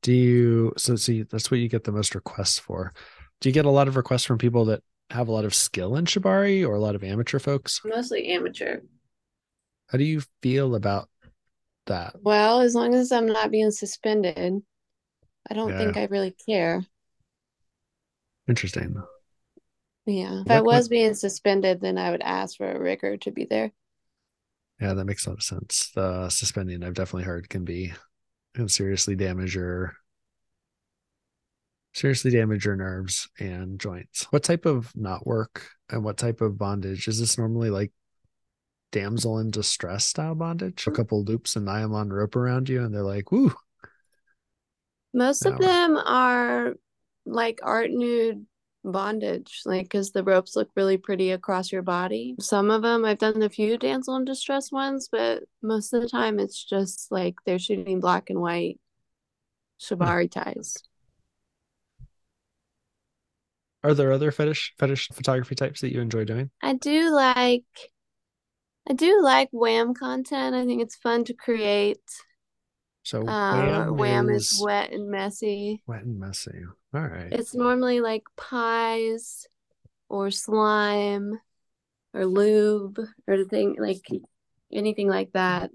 Do 0.02 0.12
you 0.12 0.72
so 0.76 0.96
see 0.96 1.22
that's 1.22 1.50
what 1.50 1.60
you 1.60 1.68
get 1.68 1.84
the 1.84 1.92
most 1.92 2.14
requests 2.14 2.58
for? 2.58 2.92
Do 3.40 3.48
you 3.48 3.52
get 3.52 3.66
a 3.66 3.70
lot 3.70 3.88
of 3.88 3.96
requests 3.96 4.24
from 4.24 4.38
people 4.38 4.66
that 4.66 4.82
have 5.10 5.28
a 5.28 5.32
lot 5.32 5.44
of 5.44 5.54
skill 5.54 5.96
in 5.96 6.04
shibari 6.04 6.66
or 6.66 6.74
a 6.74 6.80
lot 6.80 6.94
of 6.94 7.04
amateur 7.04 7.38
folks? 7.38 7.80
Mostly 7.84 8.28
amateur. 8.28 8.80
How 9.88 9.98
do 9.98 10.04
you 10.04 10.22
feel 10.42 10.74
about 10.74 11.08
that? 11.86 12.14
Well, 12.22 12.60
as 12.60 12.74
long 12.74 12.94
as 12.94 13.10
I'm 13.10 13.26
not 13.26 13.50
being 13.50 13.70
suspended, 13.70 14.62
I 15.50 15.54
don't 15.54 15.70
yeah. 15.70 15.78
think 15.78 15.96
I 15.96 16.04
really 16.04 16.34
care. 16.46 16.84
Interesting. 18.48 19.02
Yeah. 20.06 20.40
If 20.40 20.46
what, 20.46 20.56
I 20.56 20.60
was 20.60 20.84
what... 20.84 20.90
being 20.90 21.14
suspended, 21.14 21.80
then 21.80 21.98
I 21.98 22.10
would 22.10 22.22
ask 22.22 22.56
for 22.56 22.70
a 22.70 22.80
rigger 22.80 23.16
to 23.18 23.30
be 23.30 23.44
there. 23.44 23.72
Yeah, 24.80 24.94
that 24.94 25.04
makes 25.04 25.26
a 25.26 25.30
lot 25.30 25.38
of 25.38 25.44
sense. 25.44 25.90
The 25.94 26.30
suspending 26.30 26.82
I've 26.82 26.94
definitely 26.94 27.24
heard 27.24 27.48
can 27.48 27.64
be 27.64 27.92
can 28.54 28.68
seriously 28.68 29.14
damage 29.14 29.54
your 29.54 29.94
seriously 31.92 32.30
damage 32.30 32.64
your 32.64 32.76
nerves 32.76 33.28
and 33.38 33.78
joints. 33.80 34.24
What 34.30 34.42
type 34.42 34.66
of 34.66 34.94
knot 34.96 35.26
work 35.26 35.68
and 35.88 36.04
what 36.04 36.16
type 36.16 36.40
of 36.40 36.58
bondage 36.58 37.08
is 37.08 37.18
this 37.18 37.38
normally 37.38 37.70
like 37.70 37.92
damsel 38.92 39.38
in 39.38 39.50
distress 39.50 40.04
style 40.04 40.34
bondage? 40.34 40.86
A 40.86 40.90
mm. 40.90 40.96
couple 40.96 41.24
loops 41.24 41.56
and 41.56 41.64
nylon 41.64 42.12
rope 42.12 42.36
around 42.36 42.68
you, 42.68 42.82
and 42.84 42.94
they're 42.94 43.02
like, 43.02 43.32
"Woo." 43.32 43.52
Most 45.12 45.44
of 45.44 45.58
them 45.58 45.96
are 45.96 46.74
like 47.26 47.58
art 47.62 47.90
nude 47.90 48.46
bondage, 48.84 49.62
like 49.64 49.84
because 49.84 50.12
the 50.12 50.22
ropes 50.22 50.54
look 50.54 50.70
really 50.76 50.96
pretty 50.96 51.32
across 51.32 51.72
your 51.72 51.82
body. 51.82 52.36
Some 52.38 52.70
of 52.70 52.82
them 52.82 53.04
I've 53.04 53.18
done 53.18 53.42
a 53.42 53.48
few 53.48 53.76
damsel 53.76 54.16
in 54.16 54.24
distress 54.24 54.70
ones, 54.70 55.08
but 55.10 55.42
most 55.62 55.92
of 55.92 56.02
the 56.02 56.08
time 56.08 56.38
it's 56.38 56.64
just 56.64 57.10
like 57.10 57.34
they're 57.44 57.58
shooting 57.58 58.00
black 58.00 58.30
and 58.30 58.40
white 58.40 58.78
hmm. 59.88 59.94
shibari 59.94 60.30
ties. 60.30 60.76
Are 63.82 63.94
there 63.94 64.12
other 64.12 64.30
fetish 64.30 64.74
fetish 64.78 65.08
photography 65.12 65.54
types 65.54 65.80
that 65.80 65.92
you 65.92 66.00
enjoy 66.00 66.24
doing? 66.24 66.50
I 66.62 66.74
do 66.74 67.10
like 67.10 67.64
I 68.88 68.92
do 68.92 69.22
like 69.22 69.48
WAM 69.52 69.94
content. 69.94 70.54
I 70.54 70.64
think 70.64 70.82
it's 70.82 70.96
fun 70.96 71.24
to 71.24 71.34
create. 71.34 72.00
So 73.02 73.26
uh, 73.26 73.86
WAM, 73.86 73.96
WAM 73.96 74.30
is, 74.30 74.52
is, 74.52 74.62
wet 74.62 74.92
and 74.92 75.10
messy. 75.10 75.82
Wet 75.86 76.02
and 76.02 76.18
messy. 76.18 76.64
All 76.94 77.00
right. 77.00 77.32
It's 77.32 77.54
normally 77.54 78.00
like 78.00 78.24
pies 78.36 79.46
or 80.08 80.30
slime 80.30 81.40
or 82.12 82.26
lube 82.26 82.98
or 83.26 83.36
the 83.36 83.44
thing 83.44 83.76
like 83.78 84.06
anything 84.72 85.08
like 85.08 85.32
that. 85.32 85.70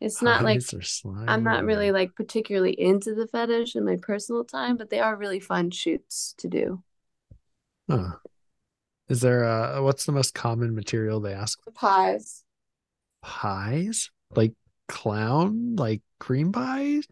It's 0.00 0.16
pies 0.16 0.24
not 0.24 0.42
like 0.44 0.62
I'm 1.28 1.44
not 1.44 1.64
really 1.64 1.90
like 1.90 2.14
particularly 2.14 2.78
into 2.78 3.14
the 3.14 3.26
fetish 3.26 3.74
in 3.74 3.84
my 3.84 3.96
personal 4.00 4.44
time, 4.44 4.76
but 4.76 4.90
they 4.90 5.00
are 5.00 5.16
really 5.16 5.40
fun 5.40 5.70
shoots 5.70 6.34
to 6.38 6.48
do. 6.48 6.82
Huh. 7.90 8.12
Is 9.08 9.20
there 9.20 9.44
a 9.44 9.82
what's 9.82 10.06
the 10.06 10.12
most 10.12 10.34
common 10.34 10.74
material 10.74 11.20
they 11.20 11.34
ask? 11.34 11.58
Pies. 11.74 12.44
Pies? 13.22 14.10
Like 14.34 14.54
clown? 14.88 15.76
Like 15.76 16.02
cream 16.18 16.52
pies? 16.52 17.06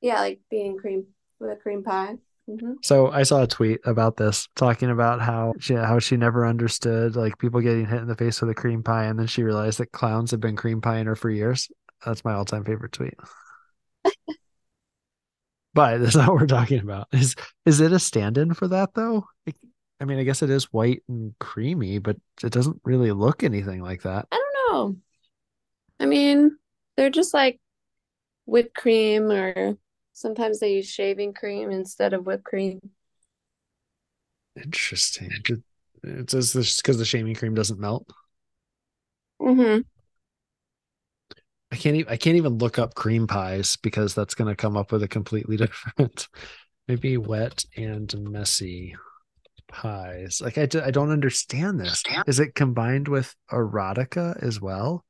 Yeah, 0.00 0.20
like 0.20 0.40
bean 0.50 0.78
cream. 0.78 1.06
with 1.38 1.50
a 1.50 1.56
cream 1.56 1.82
pie. 1.82 2.16
Mm-hmm. 2.48 2.74
So 2.82 3.10
I 3.10 3.22
saw 3.22 3.42
a 3.42 3.46
tweet 3.46 3.80
about 3.84 4.16
this, 4.16 4.48
talking 4.56 4.90
about 4.90 5.20
how 5.20 5.52
she 5.60 5.74
how 5.74 5.98
she 5.98 6.16
never 6.16 6.46
understood 6.46 7.16
like 7.16 7.38
people 7.38 7.60
getting 7.60 7.86
hit 7.86 8.00
in 8.00 8.08
the 8.08 8.16
face 8.16 8.40
with 8.40 8.50
a 8.50 8.54
cream 8.54 8.82
pie, 8.82 9.04
and 9.04 9.18
then 9.18 9.26
she 9.26 9.42
realized 9.42 9.78
that 9.78 9.92
clowns 9.92 10.30
have 10.30 10.40
been 10.40 10.56
cream 10.56 10.80
pieing 10.80 11.06
her 11.06 11.16
for 11.16 11.30
years. 11.30 11.68
That's 12.04 12.24
my 12.24 12.32
all 12.32 12.44
time 12.44 12.64
favorite 12.64 12.92
tweet. 12.92 13.14
but 15.74 15.98
that's 15.98 16.16
not 16.16 16.28
what 16.28 16.40
we're 16.40 16.46
talking 16.46 16.80
about. 16.80 17.08
Is 17.12 17.36
is 17.66 17.80
it 17.80 17.92
a 17.92 17.98
stand-in 17.98 18.54
for 18.54 18.68
that 18.68 18.94
though? 18.94 19.26
I 20.00 20.06
mean, 20.06 20.18
I 20.18 20.24
guess 20.24 20.42
it 20.42 20.48
is 20.48 20.72
white 20.72 21.02
and 21.08 21.34
creamy, 21.38 21.98
but 21.98 22.16
it 22.42 22.52
doesn't 22.52 22.80
really 22.84 23.12
look 23.12 23.44
anything 23.44 23.82
like 23.82 24.02
that. 24.02 24.26
I 24.32 24.36
don't 24.36 24.72
know. 24.72 24.96
I 26.00 26.06
mean, 26.06 26.56
they're 26.96 27.10
just 27.10 27.34
like 27.34 27.60
whipped 28.46 28.74
cream, 28.74 29.30
or 29.30 29.76
sometimes 30.14 30.58
they 30.58 30.72
use 30.72 30.88
shaving 30.88 31.34
cream 31.34 31.70
instead 31.70 32.14
of 32.14 32.24
whipped 32.24 32.44
cream. 32.44 32.80
Interesting. 34.56 35.30
It 36.02 36.30
says 36.30 36.54
this 36.54 36.78
because 36.78 36.96
the 36.96 37.04
shaving 37.04 37.34
cream 37.34 37.54
doesn't 37.54 37.78
melt. 37.78 38.10
Mm-hmm. 39.40 39.80
I 41.72 41.76
can't 41.76 41.96
even 41.96 42.12
I 42.12 42.16
can't 42.16 42.36
even 42.36 42.56
look 42.58 42.78
up 42.78 42.94
cream 42.94 43.26
pies 43.26 43.76
because 43.76 44.14
that's 44.14 44.34
going 44.34 44.48
to 44.48 44.56
come 44.56 44.78
up 44.78 44.92
with 44.92 45.02
a 45.02 45.08
completely 45.08 45.56
different. 45.58 46.28
Maybe 46.88 47.18
wet 47.18 47.66
and 47.76 48.12
messy 48.18 48.96
pies. 49.70 50.40
Like 50.40 50.58
I, 50.58 50.66
d- 50.66 50.80
I 50.80 50.90
don't 50.90 51.10
understand 51.10 51.80
this. 51.80 52.02
Is 52.26 52.40
it 52.40 52.54
combined 52.54 53.08
with 53.08 53.34
erotica 53.50 54.42
as 54.42 54.60
well? 54.60 55.04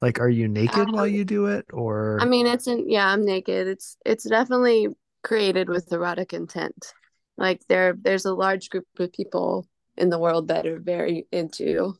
Like, 0.00 0.18
are 0.18 0.30
you 0.30 0.48
naked 0.48 0.88
um, 0.88 0.92
while 0.92 1.06
you 1.06 1.24
do 1.24 1.46
it, 1.46 1.66
or? 1.72 2.18
I 2.20 2.24
mean, 2.24 2.46
it's 2.46 2.66
in 2.66 2.88
yeah, 2.88 3.06
I'm 3.06 3.24
naked. 3.24 3.68
It's 3.68 3.98
it's 4.06 4.24
definitely 4.24 4.88
created 5.22 5.68
with 5.68 5.92
erotic 5.92 6.32
intent. 6.32 6.94
Like 7.36 7.60
there, 7.68 7.94
there's 8.00 8.24
a 8.24 8.34
large 8.34 8.70
group 8.70 8.86
of 8.98 9.12
people 9.12 9.66
in 9.96 10.08
the 10.08 10.18
world 10.18 10.48
that 10.48 10.66
are 10.66 10.78
very 10.78 11.26
into 11.30 11.94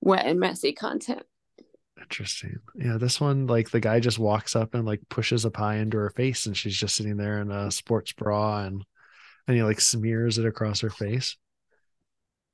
wet 0.00 0.24
and 0.24 0.40
messy 0.40 0.72
content. 0.72 1.24
Interesting. 2.00 2.58
Yeah, 2.74 2.96
this 2.98 3.20
one, 3.20 3.46
like 3.46 3.70
the 3.70 3.80
guy 3.80 4.00
just 4.00 4.18
walks 4.18 4.56
up 4.56 4.74
and 4.74 4.86
like 4.86 5.00
pushes 5.08 5.44
a 5.44 5.50
pie 5.50 5.76
into 5.76 5.98
her 5.98 6.10
face, 6.10 6.46
and 6.46 6.56
she's 6.56 6.76
just 6.76 6.96
sitting 6.96 7.16
there 7.16 7.40
in 7.40 7.50
a 7.50 7.70
sports 7.70 8.12
bra, 8.12 8.64
and 8.64 8.84
and 9.46 9.56
he 9.56 9.62
like 9.62 9.80
smears 9.80 10.38
it 10.38 10.46
across 10.46 10.80
her 10.80 10.90
face. 10.90 11.36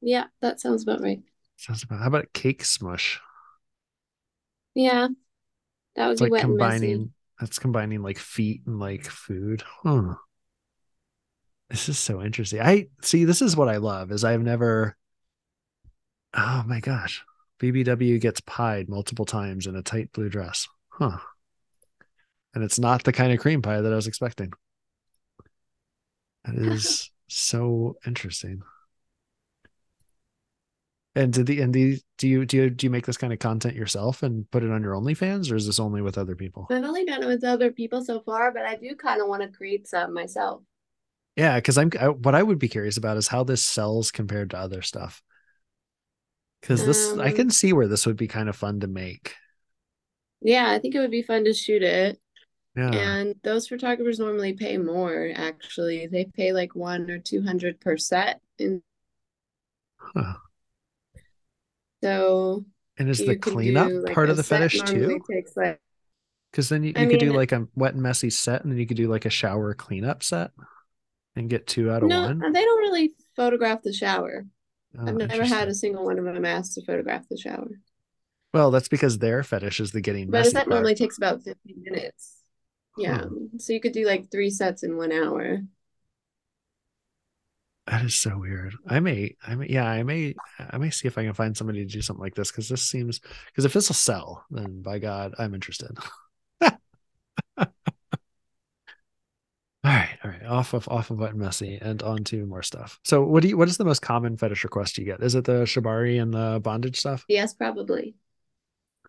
Yeah, 0.01 0.27
that 0.41 0.61
sounds 0.61 0.83
about 0.83 1.03
right. 1.03 1.21
Sounds 1.57 1.83
about. 1.83 2.01
How 2.01 2.07
about 2.07 2.33
cake 2.33 2.65
smush? 2.65 3.21
Yeah, 4.75 5.09
that 5.97 6.07
would 6.07 6.13
it's 6.13 6.21
be 6.21 6.27
like 6.27 6.33
wet 6.33 6.43
combining. 6.43 6.91
And 6.93 7.01
messy. 7.01 7.11
That's 7.41 7.59
combining 7.59 8.03
like 8.03 8.19
feet 8.19 8.63
and 8.67 8.79
like 8.79 9.05
food. 9.05 9.63
Huh. 9.83 10.15
This 11.69 11.89
is 11.89 11.99
so 11.99 12.23
interesting. 12.23 12.61
I 12.61 12.89
see. 13.03 13.25
This 13.25 13.43
is 13.43 13.57
what 13.57 13.69
I 13.69 13.77
love. 13.77 14.11
Is 14.11 14.25
I've 14.25 14.43
never. 14.43 14.97
Oh 16.35 16.65
my 16.67 16.81
gosh. 16.81 17.23
BBW 17.61 18.21
gets 18.21 18.41
pied 18.41 18.89
multiple 18.89 19.27
times 19.27 19.67
in 19.67 19.77
a 19.77 19.83
tight 19.83 20.13
blue 20.13 20.29
dress. 20.29 20.67
Huh. 20.89 21.19
And 22.55 22.65
it's 22.65 22.79
not 22.79 23.05
the 23.05 23.13
kind 23.13 23.33
of 23.33 23.39
cream 23.39 23.63
pie 23.63 23.81
that 23.81 23.93
I 23.93 23.97
was 23.97 24.07
expecting. 24.07 24.53
That 26.45 26.57
is 26.57 27.11
so 27.29 27.97
interesting. 28.07 28.63
And 31.15 31.33
did 31.33 31.47
the 31.47 31.61
and 31.61 31.75
the 31.75 31.99
do 32.19 32.29
you 32.29 32.47
do 32.47 32.57
you 32.57 32.71
do 32.71 32.87
you 32.87 32.91
make 32.91 33.05
this 33.05 33.17
kind 33.17 33.33
of 33.33 33.41
content 33.41 33.75
yourself 33.75 34.23
and 34.23 34.49
put 34.51 34.63
it 34.63 34.71
on 34.71 34.83
your 34.83 34.95
OnlyFans, 34.95 35.51
or 35.51 35.57
is 35.57 35.67
this 35.67 35.81
only 35.81 36.03
with 36.03 36.17
other 36.17 36.37
people? 36.37 36.69
I've 36.71 36.85
only 36.85 37.05
done 37.05 37.23
it 37.23 37.27
with 37.27 37.43
other 37.43 37.73
people 37.73 38.05
so 38.05 38.21
far, 38.21 38.53
but 38.53 38.65
I 38.65 38.77
do 38.77 38.95
kind 38.95 39.21
of 39.21 39.27
want 39.27 39.43
to 39.43 39.49
create 39.49 39.89
some 39.89 40.15
myself. 40.15 40.63
Yeah, 41.37 41.57
because 41.57 41.79
I'm 41.79 41.91
I, 42.01 42.09
what 42.09 42.35
I 42.35 42.43
would 42.43 42.59
be 42.59 42.69
curious 42.69 42.97
about 42.97 43.17
is 43.17 43.29
how 43.29 43.43
this 43.43 43.65
sells 43.65 44.11
compared 44.11 44.51
to 44.51 44.59
other 44.59 44.83
stuff 44.83 45.23
because 46.61 46.85
this 46.85 47.13
um, 47.13 47.21
I 47.21 47.33
can 47.33 47.51
see 47.51 47.73
where 47.73 47.89
this 47.89 48.07
would 48.07 48.17
be 48.17 48.29
kind 48.29 48.49
of 48.49 48.57
fun 48.57 48.81
to 48.81 48.87
make. 48.87 49.35
Yeah, 50.43 50.71
I 50.71 50.79
think 50.79 50.95
it 50.95 51.01
would 51.01 51.11
be 51.11 51.23
fun 51.23 51.45
to 51.45 51.53
shoot 51.53 51.83
it. 51.83 52.19
Yeah. 52.77 52.91
And 52.93 53.35
those 53.43 53.67
photographers 53.67 54.19
normally 54.19 54.53
pay 54.53 54.79
more. 54.79 55.31
Actually, 55.35 56.07
they 56.07 56.25
pay 56.25 56.53
like 56.53 56.75
one 56.75 57.11
or 57.11 57.19
two 57.19 57.43
hundred 57.43 57.81
per 57.81 57.97
set. 57.97 58.41
In 58.59 58.83
huh. 59.99 60.35
so. 62.03 62.65
And 62.99 63.09
is 63.09 63.19
the 63.19 63.37
cleanup 63.37 63.91
like 63.91 64.15
part 64.15 64.31
of 64.31 64.37
the 64.37 64.43
fetish 64.43 64.83
too? 64.83 65.21
Takes 65.31 65.57
like. 65.57 65.81
Because 66.51 66.69
then 66.69 66.83
you, 66.83 66.89
you 66.89 66.95
could 66.95 67.09
mean, 67.09 67.19
do 67.19 67.33
like 67.33 67.53
a 67.53 67.67
wet 67.77 67.95
and 67.95 68.03
messy 68.03 68.29
set, 68.29 68.63
and 68.63 68.73
then 68.73 68.79
you 68.79 68.87
could 68.87 68.97
do 68.97 69.09
like 69.09 69.25
a 69.25 69.31
shower 69.31 69.73
cleanup 69.73 70.23
set, 70.23 70.51
and 71.37 71.49
get 71.49 71.67
two 71.67 71.91
out 71.91 72.03
of 72.03 72.09
no, 72.09 72.23
one. 72.23 72.53
They 72.53 72.65
don't 72.65 72.81
really 72.81 73.13
photograph 73.37 73.83
the 73.83 73.93
shower. 73.93 74.45
Oh, 74.99 75.07
I've 75.07 75.15
never 75.15 75.45
had 75.45 75.69
a 75.69 75.75
single 75.75 76.05
one 76.05 76.19
of 76.19 76.25
them 76.25 76.45
asked 76.45 76.75
to 76.75 76.85
photograph 76.85 77.29
the 77.31 77.39
shower. 77.39 77.71
Well, 78.53 78.73
that's 78.73 78.89
because 78.89 79.19
their 79.19 79.45
fetish 79.45 79.79
is 79.81 79.93
the 79.93 80.01
getting. 80.01 80.29
But 80.29 80.53
that 80.53 80.69
normally 80.69 80.97
takes 80.97 81.17
about 81.17 81.43
fifteen 81.43 81.83
minutes. 81.85 82.40
Yeah, 82.99 83.25
so 83.59 83.73
you 83.73 83.81
could 83.81 83.93
do 83.93 84.07
like 84.07 84.31
three 84.31 84.51
sets 84.51 84.83
in 84.83 84.97
one 84.97 85.13
hour. 85.13 85.61
That 87.87 88.05
is 88.05 88.15
so 88.15 88.39
weird. 88.39 88.75
I 88.87 89.01
may, 89.01 89.35
I 89.45 89.57
may, 89.57 89.67
yeah, 89.69 89.87
I 89.87 90.03
may, 90.05 90.35
I 90.59 90.79
may 90.79 90.91
see 90.91 91.09
if 91.09 91.19
I 91.19 91.25
can 91.25 91.33
find 91.33 91.57
somebody 91.57 91.85
to 91.85 91.93
do 91.93 92.03
something 92.03 92.23
like 92.23 92.35
this 92.35 92.51
because 92.51 92.69
this 92.69 92.83
seems 92.83 93.21
because 93.47 93.65
if 93.65 93.73
this 93.73 93.89
will 93.89 93.95
sell, 93.95 94.45
then 94.51 94.83
by 94.83 94.99
God, 94.99 95.35
I'm 95.39 95.55
interested. 95.55 95.97
All 99.83 99.91
right, 99.93 100.19
all 100.23 100.31
right. 100.31 100.45
Off 100.45 100.75
of 100.75 100.87
off 100.89 101.11
of 101.11 101.19
what 101.19 101.35
messy 101.35 101.79
and 101.81 102.03
on 102.03 102.23
to 102.25 102.45
more 102.45 102.63
stuff. 102.63 103.01
So 103.03 103.25
what 103.25 103.43
do 103.43 103.49
you 103.49 103.57
what 103.57 103.69
is 103.69 103.79
the 103.79 103.85
most 103.85 104.03
common 104.03 104.37
fetish 104.37 104.63
request 104.63 104.99
you 104.99 105.07
get? 105.07 105.23
Is 105.23 105.35
it 105.35 105.45
the 105.45 105.63
shibari 105.63 106.21
and 106.21 106.35
the 106.35 106.61
bondage 106.63 106.99
stuff? 106.99 107.25
Yes, 107.29 107.55
probably. 107.55 108.15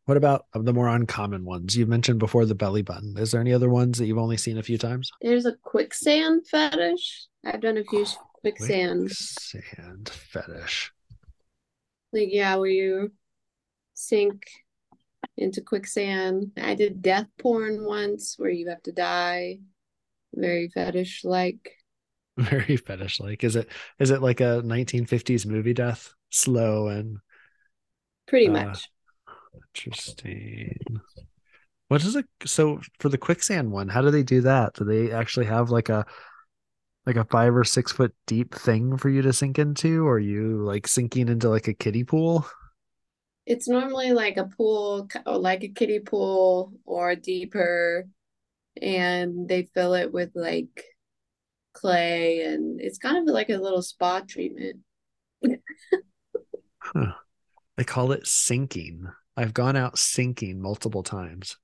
What 0.05 0.17
about 0.17 0.45
the 0.53 0.73
more 0.73 0.87
uncommon 0.87 1.45
ones? 1.45 1.75
You've 1.75 1.89
mentioned 1.89 2.19
before 2.19 2.45
the 2.45 2.55
belly 2.55 2.81
button. 2.81 3.15
Is 3.17 3.31
there 3.31 3.41
any 3.41 3.53
other 3.53 3.69
ones 3.69 3.97
that 3.97 4.07
you've 4.07 4.17
only 4.17 4.37
seen 4.37 4.57
a 4.57 4.63
few 4.63 4.77
times? 4.77 5.11
There's 5.21 5.45
a 5.45 5.55
quicksand 5.63 6.47
fetish. 6.47 7.27
I've 7.45 7.61
done 7.61 7.77
a 7.77 7.83
few 7.83 8.05
oh, 8.07 8.27
quicksand. 8.41 9.11
Quicksand 9.51 10.09
fetish. 10.09 10.91
Like 12.13 12.29
yeah, 12.31 12.55
where 12.55 12.69
you 12.69 13.11
sink 13.93 14.43
into 15.37 15.61
quicksand. 15.61 16.51
I 16.61 16.75
did 16.75 17.01
death 17.01 17.27
porn 17.39 17.85
once 17.85 18.35
where 18.37 18.49
you 18.49 18.69
have 18.69 18.83
to 18.83 18.91
die 18.91 19.59
very 20.33 20.69
fetish 20.69 21.23
like 21.23 21.71
very 22.37 22.77
fetish 22.77 23.19
like 23.19 23.43
is 23.43 23.55
it 23.55 23.67
is 23.99 24.11
it 24.11 24.21
like 24.21 24.39
a 24.39 24.61
1950s 24.63 25.45
movie 25.45 25.73
death 25.73 26.13
slow 26.29 26.87
and 26.87 27.17
pretty 28.27 28.47
uh, 28.47 28.51
much 28.51 28.89
interesting 29.53 31.01
what 31.87 32.03
is 32.03 32.15
it 32.15 32.25
so 32.45 32.79
for 32.99 33.09
the 33.09 33.17
quicksand 33.17 33.71
one 33.71 33.87
how 33.89 34.01
do 34.01 34.11
they 34.11 34.23
do 34.23 34.41
that 34.41 34.73
do 34.75 34.83
they 34.83 35.11
actually 35.11 35.45
have 35.45 35.69
like 35.69 35.89
a 35.89 36.05
like 37.05 37.15
a 37.15 37.25
five 37.25 37.55
or 37.55 37.63
six 37.63 37.91
foot 37.91 38.13
deep 38.27 38.53
thing 38.53 38.97
for 38.97 39.09
you 39.09 39.21
to 39.21 39.33
sink 39.33 39.59
into 39.59 40.07
or 40.07 40.19
you 40.19 40.63
like 40.63 40.87
sinking 40.87 41.27
into 41.27 41.49
like 41.49 41.67
a 41.67 41.73
kiddie 41.73 42.03
pool 42.03 42.45
it's 43.45 43.67
normally 43.67 44.11
like 44.11 44.37
a 44.37 44.45
pool 44.45 45.07
oh, 45.25 45.39
like 45.39 45.63
a 45.63 45.67
kiddie 45.67 45.99
pool 45.99 46.73
or 46.85 47.15
deeper 47.15 48.07
and 48.81 49.47
they 49.49 49.63
fill 49.73 49.93
it 49.95 50.13
with 50.13 50.31
like 50.35 50.85
clay 51.73 52.41
and 52.41 52.79
it's 52.79 52.97
kind 52.97 53.17
of 53.17 53.33
like 53.33 53.49
a 53.49 53.57
little 53.57 53.81
spa 53.81 54.21
treatment. 54.21 54.79
huh. 56.79 57.13
They 57.77 57.83
call 57.83 58.11
it 58.11 58.27
sinking. 58.27 59.07
I've 59.37 59.53
gone 59.53 59.75
out 59.75 59.97
sinking 59.97 60.61
multiple 60.61 61.03
times. 61.03 61.57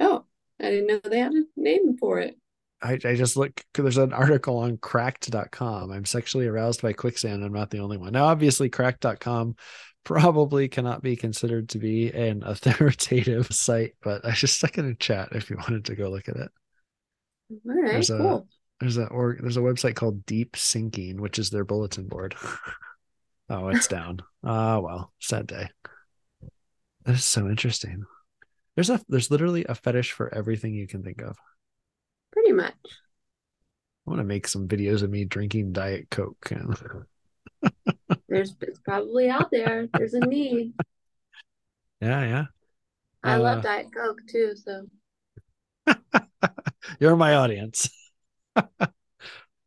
Oh, 0.00 0.24
I 0.60 0.70
didn't 0.70 0.86
know 0.86 1.00
they 1.02 1.20
had 1.20 1.32
a 1.32 1.44
name 1.56 1.96
for 1.96 2.20
it. 2.20 2.36
I, 2.80 2.92
I 2.92 3.14
just 3.14 3.36
look 3.36 3.64
there's 3.74 3.98
an 3.98 4.12
article 4.12 4.58
on 4.58 4.76
cracked.com. 4.76 5.90
I'm 5.90 6.04
sexually 6.04 6.46
aroused 6.46 6.82
by 6.82 6.92
quicksand. 6.92 7.44
I'm 7.44 7.52
not 7.52 7.70
the 7.70 7.80
only 7.80 7.96
one. 7.96 8.12
Now, 8.12 8.26
obviously, 8.26 8.68
cracked.com 8.68 9.56
probably 10.04 10.68
cannot 10.68 11.02
be 11.02 11.16
considered 11.16 11.68
to 11.70 11.78
be 11.78 12.10
an 12.12 12.42
authoritative 12.44 13.46
site, 13.50 13.94
but 14.02 14.24
I 14.24 14.32
just 14.32 14.56
stuck 14.56 14.78
it 14.78 14.84
in 14.84 14.96
chat 14.98 15.30
if 15.32 15.50
you 15.50 15.56
wanted 15.56 15.86
to 15.86 15.96
go 15.96 16.08
look 16.08 16.28
at 16.28 16.36
it. 16.36 16.50
All 17.50 17.82
right, 17.82 17.92
there's 17.92 18.08
cool. 18.10 18.36
A, 18.36 18.44
there's 18.80 18.96
a 18.96 19.06
or 19.06 19.36
there's 19.40 19.56
a 19.56 19.60
website 19.60 19.96
called 19.96 20.24
Deep 20.24 20.56
Sinking, 20.56 21.20
which 21.20 21.38
is 21.38 21.50
their 21.50 21.64
bulletin 21.64 22.06
board. 22.06 22.36
oh, 23.50 23.68
it's 23.68 23.88
down. 23.88 24.20
Ah, 24.44 24.76
oh, 24.76 24.80
well, 24.80 25.12
sad 25.18 25.46
day. 25.46 25.68
That 27.08 27.14
is 27.14 27.24
so 27.24 27.48
interesting. 27.48 28.04
There's 28.74 28.90
a 28.90 29.00
there's 29.08 29.30
literally 29.30 29.64
a 29.66 29.74
fetish 29.74 30.12
for 30.12 30.32
everything 30.34 30.74
you 30.74 30.86
can 30.86 31.02
think 31.02 31.22
of. 31.22 31.38
Pretty 32.32 32.52
much. 32.52 32.74
I 32.84 34.10
want 34.10 34.20
to 34.20 34.24
make 34.24 34.46
some 34.46 34.68
videos 34.68 35.02
of 35.02 35.08
me 35.08 35.24
drinking 35.24 35.72
Diet 35.72 36.10
Coke. 36.10 36.52
There's 38.28 38.54
it's 38.60 38.78
probably 38.80 39.30
out 39.30 39.50
there. 39.50 39.88
There's 39.94 40.12
a 40.12 40.20
need. 40.20 40.74
Yeah, 42.02 42.20
yeah. 42.20 42.44
I 43.24 43.36
uh, 43.36 43.38
love 43.40 43.62
Diet 43.62 43.86
Coke 43.90 44.20
too, 44.30 44.52
so 44.54 44.86
You're 47.00 47.16
my 47.16 47.36
audience. 47.36 47.88
All 48.54 48.68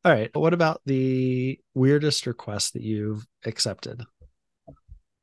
right. 0.06 0.30
What 0.36 0.54
about 0.54 0.82
the 0.86 1.60
weirdest 1.74 2.28
request 2.28 2.74
that 2.74 2.84
you've 2.84 3.26
accepted? 3.48 4.04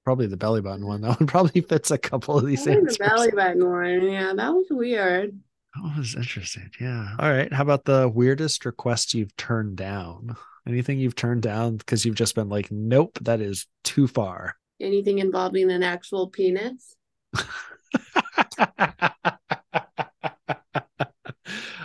Probably 0.08 0.26
the 0.26 0.38
belly 0.38 0.62
button 0.62 0.86
one. 0.86 1.02
That 1.02 1.20
one 1.20 1.26
probably 1.26 1.60
fits 1.60 1.90
a 1.90 1.98
couple 1.98 2.38
of 2.38 2.46
these 2.46 2.66
answers. 2.66 2.96
The 2.96 3.04
belly 3.04 3.30
button 3.30 3.68
one. 3.68 4.10
Yeah, 4.10 4.32
that 4.34 4.54
was 4.54 4.64
weird. 4.70 5.38
That 5.74 5.98
was 5.98 6.14
interesting. 6.14 6.70
Yeah. 6.80 7.14
All 7.18 7.30
right. 7.30 7.52
How 7.52 7.62
about 7.62 7.84
the 7.84 8.08
weirdest 8.08 8.64
request 8.64 9.12
you've 9.12 9.36
turned 9.36 9.76
down? 9.76 10.34
Anything 10.66 10.98
you've 10.98 11.14
turned 11.14 11.42
down 11.42 11.76
because 11.76 12.06
you've 12.06 12.14
just 12.14 12.34
been 12.34 12.48
like, 12.48 12.72
nope, 12.72 13.18
that 13.20 13.42
is 13.42 13.66
too 13.84 14.06
far. 14.06 14.56
Anything 14.80 15.18
involving 15.18 15.70
an 15.70 15.82
actual 15.82 16.28
penis? 16.28 16.96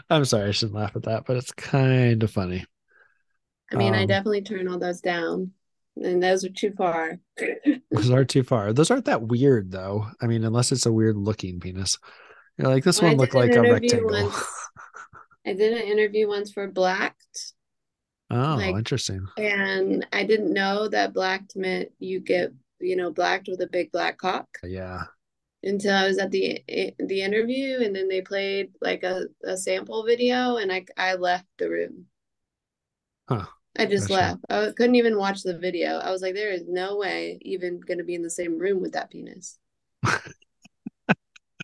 I'm 0.09 0.23
sorry, 0.23 0.47
I 0.47 0.51
shouldn't 0.51 0.77
laugh 0.77 0.95
at 0.95 1.03
that, 1.03 1.25
but 1.25 1.36
it's 1.36 1.51
kind 1.51 2.23
of 2.23 2.31
funny. 2.31 2.65
I 3.69 3.75
mean, 3.75 3.93
um, 3.93 3.99
I 3.99 4.05
definitely 4.05 4.43
turn 4.43 4.69
all 4.69 4.79
those 4.79 5.01
down, 5.01 5.51
and 5.95 6.21
those 6.21 6.43
are 6.43 6.49
too 6.49 6.71
far. 6.71 7.19
those 7.91 8.10
are 8.10 8.25
too 8.25 8.43
far. 8.43 8.73
Those 8.73 8.91
aren't 8.91 9.06
that 9.06 9.23
weird, 9.23 9.71
though. 9.71 10.08
I 10.21 10.27
mean, 10.27 10.43
unless 10.43 10.71
it's 10.71 10.86
a 10.86 10.91
weird 10.91 11.17
looking 11.17 11.60
penis. 11.60 11.97
You're 12.58 12.69
like, 12.69 12.84
this 12.84 13.01
well, 13.01 13.12
one 13.12 13.17
looked 13.17 13.34
like 13.34 13.53
a 13.56 13.62
rectangle. 13.62 14.12
Once, 14.12 14.43
I 15.45 15.53
did 15.53 15.73
an 15.73 15.88
interview 15.88 16.27
once 16.27 16.51
for 16.51 16.67
Blacked. 16.67 17.53
Oh, 18.29 18.56
like, 18.58 18.75
interesting. 18.75 19.27
And 19.38 20.06
I 20.13 20.23
didn't 20.23 20.53
know 20.53 20.88
that 20.88 21.13
Blacked 21.13 21.56
meant 21.56 21.89
you 21.99 22.19
get, 22.19 22.51
you 22.79 22.95
know, 22.95 23.12
blacked 23.12 23.47
with 23.47 23.62
a 23.62 23.67
big 23.67 23.91
black 23.91 24.17
cock. 24.17 24.47
Yeah 24.63 25.03
until 25.63 25.95
I 25.95 26.08
was 26.08 26.17
at 26.17 26.32
the 26.32 26.62
the 26.99 27.21
interview, 27.21 27.79
and 27.82 27.95
then 27.95 28.08
they 28.08 28.21
played 28.21 28.71
like 28.82 29.03
a, 29.03 29.25
a 29.43 29.58
sample 29.58 30.06
video, 30.06 30.58
and 30.58 30.71
I 30.71 30.86
I 30.97 31.15
left 31.15 31.45
the 31.58 31.69
room. 31.69 32.06
Huh. 33.27 33.45
I 33.77 33.86
just 33.86 34.09
laughed. 34.09 34.41
I 34.49 34.71
couldn't 34.75 34.95
even 34.95 35.17
watch 35.17 35.41
the 35.41 35.57
video. 35.57 35.97
I 35.97 36.12
was 36.12 36.21
like, 36.21 36.36
there 36.36 36.51
is 36.51 36.63
no 36.67 36.97
way 36.97 37.39
even 37.41 37.79
going 37.79 37.97
to 37.97 38.03
be 38.03 38.13
in 38.15 38.21
the 38.21 38.29
same 38.29 38.59
room 38.59 38.81
with 38.81 38.93
that 38.93 39.09
penis. 39.09 39.57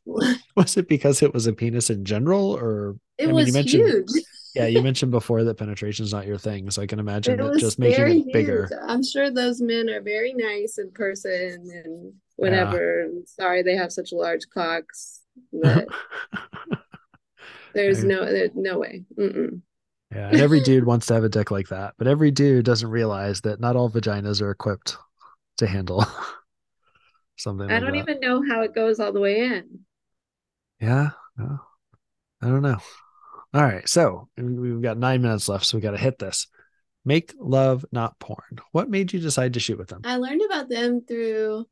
was 0.06 0.76
it 0.78 0.88
because 0.88 1.22
it 1.22 1.34
was 1.34 1.46
a 1.46 1.54
penis 1.54 1.90
in 1.90 2.06
general, 2.06 2.58
or 2.58 2.96
it 3.18 3.30
I 3.30 3.32
was 3.32 3.48
you 3.48 3.54
mentioned, 3.54 3.84
huge? 3.84 4.10
yeah, 4.56 4.66
you 4.66 4.82
mentioned 4.82 5.12
before 5.12 5.44
that 5.44 5.56
penetration 5.56 6.04
is 6.04 6.12
not 6.12 6.26
your 6.26 6.38
thing, 6.38 6.72
so 6.72 6.82
I 6.82 6.88
can 6.88 7.00
imagine 7.00 7.40
it, 7.40 7.60
just 7.60 7.78
making 7.78 8.06
it 8.06 8.14
huge. 8.14 8.34
bigger. 8.34 8.70
I'm 8.88 9.04
sure 9.04 9.30
those 9.30 9.62
men 9.62 9.90
are 9.90 10.02
very 10.02 10.34
nice 10.34 10.80
in 10.80 10.92
person 10.92 11.70
and 11.86 12.14
whatever. 12.38 13.04
Yeah. 13.04 13.20
Sorry, 13.26 13.62
they 13.62 13.76
have 13.76 13.92
such 13.92 14.12
large 14.12 14.50
cocks. 14.54 15.22
But 15.54 15.88
there's 17.74 18.04
no, 18.04 18.26
there's 18.26 18.56
no 18.56 18.80
way. 18.80 19.04
Mm-mm. 19.18 19.62
Yeah, 20.14 20.30
and 20.30 20.42
every 20.42 20.60
dude 20.62 20.86
wants 20.86 21.06
to 21.08 21.14
have 21.14 21.24
a 21.24 21.30
dick 21.30 21.52
like 21.52 21.68
that, 21.70 21.94
but 21.98 22.08
every 22.08 22.32
dude 22.32 22.66
doesn't 22.66 22.90
realize 22.90 23.42
that 23.42 23.60
not 23.60 23.76
all 23.76 23.92
vaginas 23.92 24.42
are 24.42 24.50
equipped 24.50 24.98
to 25.58 25.68
handle 25.68 26.06
something. 27.38 27.70
I 27.70 27.80
don't 27.80 27.92
that. 27.92 27.98
even 27.98 28.20
know 28.20 28.44
how 28.48 28.62
it 28.62 28.74
goes 28.74 29.00
all 29.00 29.14
the 29.14 29.20
way 29.20 29.42
in. 29.42 29.82
Yeah, 30.80 31.12
no, 31.38 31.60
I 32.42 32.48
don't 32.48 32.64
know. 32.64 32.80
All 33.54 33.64
right, 33.64 33.88
so 33.88 34.30
we've 34.38 34.82
got 34.82 34.98
nine 34.98 35.22
minutes 35.22 35.48
left, 35.48 35.66
so 35.66 35.78
we 35.78 35.82
got 35.82 35.92
to 35.92 35.98
hit 35.98 36.18
this. 36.18 36.48
Make 37.06 37.34
love, 37.40 37.86
not 37.92 38.20
porn. 38.20 38.60
What 38.72 38.90
made 38.90 39.14
you 39.14 39.20
decide 39.20 39.54
to 39.54 39.60
shoot 39.60 39.78
with 39.78 39.90
them? 39.90 40.02
I 40.06 40.18
learned 40.18 40.42
about 40.46 40.70
them 40.70 41.02
through 41.08 41.66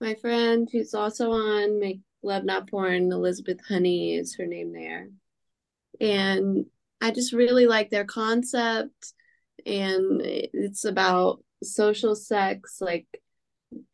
my 0.00 0.14
friend 0.14 0.68
who's 0.70 0.94
also 0.94 1.30
on 1.30 1.78
Make 1.78 2.00
Love 2.22 2.44
Not 2.44 2.68
Porn, 2.68 3.12
Elizabeth 3.12 3.58
Honey 3.66 4.16
is 4.16 4.36
her 4.36 4.46
name 4.46 4.72
there. 4.72 5.08
And 6.00 6.66
I 7.02 7.10
just 7.10 7.32
really 7.32 7.66
like 7.66 7.90
their 7.90 8.04
concept. 8.04 9.12
And 9.66 10.22
it's 10.24 10.84
about 10.84 11.44
social 11.62 12.14
sex, 12.14 12.78
like 12.80 13.06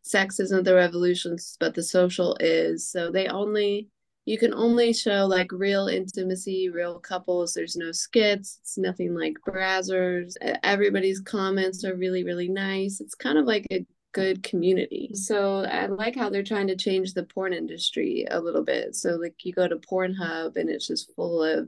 sex 0.02 0.38
isn't 0.40 0.64
the 0.64 0.74
revolution, 0.74 1.36
but 1.58 1.74
the 1.74 1.82
social 1.82 2.36
is. 2.38 2.88
So 2.88 3.10
they 3.10 3.26
only 3.26 3.88
you 4.26 4.36
can 4.36 4.52
only 4.52 4.92
show 4.92 5.24
like 5.24 5.50
real 5.52 5.88
intimacy, 5.88 6.68
real 6.68 6.98
couples. 6.98 7.54
There's 7.54 7.76
no 7.76 7.92
skits. 7.92 8.58
It's 8.60 8.76
nothing 8.76 9.14
like 9.14 9.38
Brazzers. 9.46 10.34
Everybody's 10.62 11.20
comments 11.20 11.82
are 11.82 11.96
really, 11.96 12.24
really 12.24 12.48
nice. 12.48 13.00
It's 13.00 13.14
kind 13.14 13.38
of 13.38 13.46
like 13.46 13.66
a 13.72 13.86
good 14.12 14.42
community. 14.42 15.12
So 15.14 15.64
I 15.64 15.86
like 15.86 16.14
how 16.14 16.28
they're 16.28 16.42
trying 16.42 16.66
to 16.66 16.76
change 16.76 17.14
the 17.14 17.22
porn 17.22 17.54
industry 17.54 18.26
a 18.30 18.38
little 18.38 18.62
bit. 18.62 18.96
So 18.96 19.12
like 19.12 19.34
you 19.44 19.54
go 19.54 19.66
to 19.66 19.76
Pornhub 19.76 20.56
and 20.56 20.68
it's 20.68 20.86
just 20.86 21.14
full 21.16 21.42
of 21.42 21.66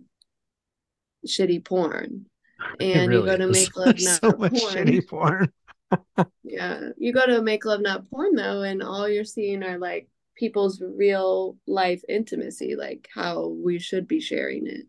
shitty 1.26 1.64
porn. 1.64 2.26
And 2.78 3.09
really 3.09 3.22
you 3.22 3.26
go 3.26 3.37
to 3.38 3.48
is. 3.48 3.52
Make 3.52 3.76
Love 3.87 4.00
Not 4.00 4.20
so 4.20 4.37
much 4.38 4.52
porn. 4.52 4.74
shitty 4.74 5.09
porn. 5.09 5.52
yeah. 6.44 6.90
You 6.98 7.12
go 7.12 7.24
to 7.24 7.40
Make 7.40 7.64
Love 7.64 7.80
Not 7.80 8.09
Porn 8.11 8.35
though, 8.35 8.62
and 8.62 8.83
all 8.83 9.09
you're 9.09 9.24
seeing 9.24 9.62
are 9.62 9.78
like 9.78 10.09
people's 10.37 10.83
real 10.83 11.56
life 11.66 12.02
intimacy, 12.06 12.76
like 12.76 13.09
how 13.14 13.48
we 13.48 13.78
should 13.78 14.06
be 14.06 14.20
sharing 14.20 14.66
it. 14.66 14.87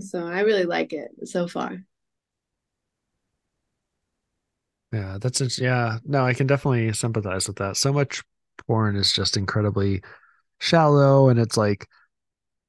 So 0.00 0.24
I 0.26 0.40
really 0.40 0.64
like 0.64 0.92
it 0.92 1.10
so 1.24 1.48
far. 1.48 1.82
Yeah, 4.92 5.18
that's 5.20 5.40
it. 5.40 5.58
Yeah, 5.58 5.98
no, 6.04 6.24
I 6.24 6.34
can 6.34 6.46
definitely 6.46 6.92
sympathize 6.92 7.46
with 7.46 7.56
that. 7.56 7.76
So 7.76 7.92
much 7.92 8.22
porn 8.66 8.96
is 8.96 9.12
just 9.12 9.36
incredibly 9.36 10.02
shallow, 10.60 11.28
and 11.28 11.38
it's 11.38 11.56
like 11.56 11.86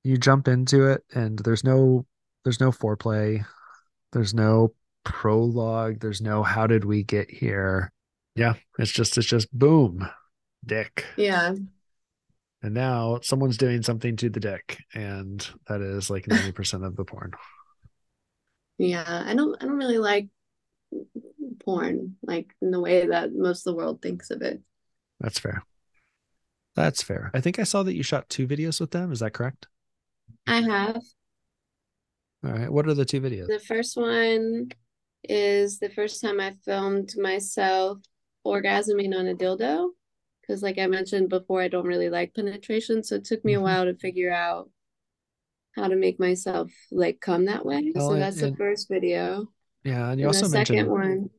you 0.04 0.18
jump 0.18 0.48
into 0.48 0.88
it, 0.88 1.04
and 1.14 1.40
there's 1.40 1.64
no 1.64 2.06
there's 2.44 2.60
no 2.60 2.72
foreplay, 2.72 3.46
there's 4.12 4.34
no 4.34 4.74
prologue, 5.04 6.00
there's 6.00 6.22
no 6.22 6.44
how 6.44 6.68
did 6.68 6.86
we 6.86 7.04
get 7.04 7.30
here. 7.30 7.92
Yeah, 8.36 8.54
it's 8.78 8.92
just 8.92 9.18
it's 9.18 9.28
just 9.28 9.52
boom, 9.58 10.10
dick. 10.66 11.06
Yeah. 11.18 11.56
And 12.62 12.74
now 12.74 13.20
someone's 13.22 13.58
doing 13.58 13.84
something 13.84 14.18
to 14.18 14.30
the 14.30 14.40
dick, 14.40 14.84
and 14.94 15.48
that 15.68 15.82
is 15.82 16.10
like 16.10 16.28
ninety 16.28 16.52
percent 16.52 16.84
of 16.84 16.96
the 16.96 17.06
porn. 17.06 17.32
Yeah, 18.78 19.24
I 19.26 19.34
don't 19.34 19.56
I 19.62 19.66
don't 19.66 19.78
really 19.78 19.98
like 19.98 20.28
porn, 21.64 22.16
like 22.22 22.54
in 22.62 22.72
the 22.72 22.80
way 22.80 23.08
that 23.08 23.34
most 23.34 23.66
of 23.66 23.72
the 23.72 23.78
world 23.78 24.02
thinks 24.02 24.30
of 24.32 24.42
it. 24.42 24.62
That's 25.20 25.40
fair. 25.40 25.64
That's 26.76 27.04
fair. 27.04 27.32
I 27.34 27.42
think 27.42 27.60
I 27.60 27.64
saw 27.64 27.84
that 27.84 27.96
you 27.96 28.04
shot 28.04 28.30
two 28.30 28.48
videos 28.48 28.80
with 28.80 28.92
them. 28.92 29.12
Is 29.12 29.20
that 29.20 29.34
correct? 29.34 29.68
I 30.50 30.62
have. 30.62 31.02
All 32.46 32.52
right. 32.52 32.72
What 32.72 32.88
are 32.88 32.94
the 32.94 33.06
two 33.06 33.22
videos? 33.22 33.48
The 33.48 33.60
first 33.60 33.98
one 33.98 34.70
is 35.24 35.80
the 35.80 35.90
first 35.90 36.22
time 36.22 36.40
I 36.40 36.56
filmed 36.66 37.14
myself 37.18 38.00
orgasming 38.46 39.18
on 39.18 39.28
a 39.28 39.36
dildo. 39.36 39.90
Because, 40.42 40.64
like 40.64 40.80
I 40.80 40.88
mentioned 40.88 41.30
before, 41.30 41.62
I 41.62 41.68
don't 41.68 41.86
really 41.86 42.10
like 42.10 42.34
penetration. 42.34 43.04
So 43.04 43.16
it 43.16 43.26
took 43.26 43.46
me 43.46 43.54
a 43.54 43.58
mm-hmm. 43.58 43.64
while 43.64 43.86
to 43.86 43.96
figure 43.96 44.34
out 44.34 44.70
how 45.76 45.88
to 45.88 45.96
make 45.96 46.20
myself 46.20 46.72
like 46.92 47.20
come 47.22 47.46
that 47.46 47.66
way. 47.66 47.92
so 47.96 48.16
that's 48.16 48.42
and, 48.42 48.54
the 48.54 48.58
first 48.58 48.90
video. 48.90 49.48
Yeah. 49.84 50.10
And 50.10 50.20
you 50.20 50.28
and 50.28 50.36
also 50.36 50.48
the 50.48 50.58
mentioned. 50.58 50.80
second 50.80 50.92
one 50.92 51.30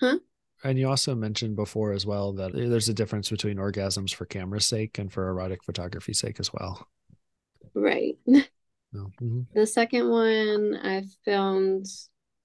Huh? 0.00 0.18
And 0.62 0.78
you 0.78 0.88
also 0.88 1.14
mentioned 1.14 1.56
before 1.56 1.92
as 1.92 2.06
well 2.06 2.32
that 2.34 2.52
there's 2.52 2.88
a 2.88 2.94
difference 2.94 3.28
between 3.28 3.58
orgasms 3.58 4.14
for 4.14 4.24
camera's 4.24 4.66
sake 4.66 4.98
and 4.98 5.12
for 5.12 5.28
erotic 5.28 5.62
photography's 5.62 6.18
sake 6.18 6.40
as 6.40 6.52
well. 6.52 6.88
Right. 7.74 8.16
No. 8.94 9.10
Mm-hmm. 9.20 9.40
The 9.54 9.66
second 9.66 10.08
one, 10.08 10.78
I 10.82 11.04
filmed 11.24 11.86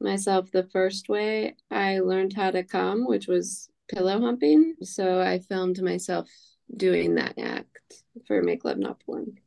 myself 0.01 0.51
the 0.51 0.63
first 0.63 1.07
way 1.09 1.55
I 1.71 1.99
learned 1.99 2.33
how 2.33 2.51
to 2.51 2.63
come, 2.63 3.05
which 3.05 3.27
was 3.27 3.69
pillow 3.87 4.19
humping. 4.19 4.75
So 4.81 5.21
I 5.21 5.39
filmed 5.39 5.81
myself 5.81 6.29
doing 6.75 7.15
that 7.15 7.37
act 7.37 8.03
for 8.27 8.41
Make 8.41 8.65
Love 8.65 8.77
Not 8.77 8.99
Porn. 9.05 9.39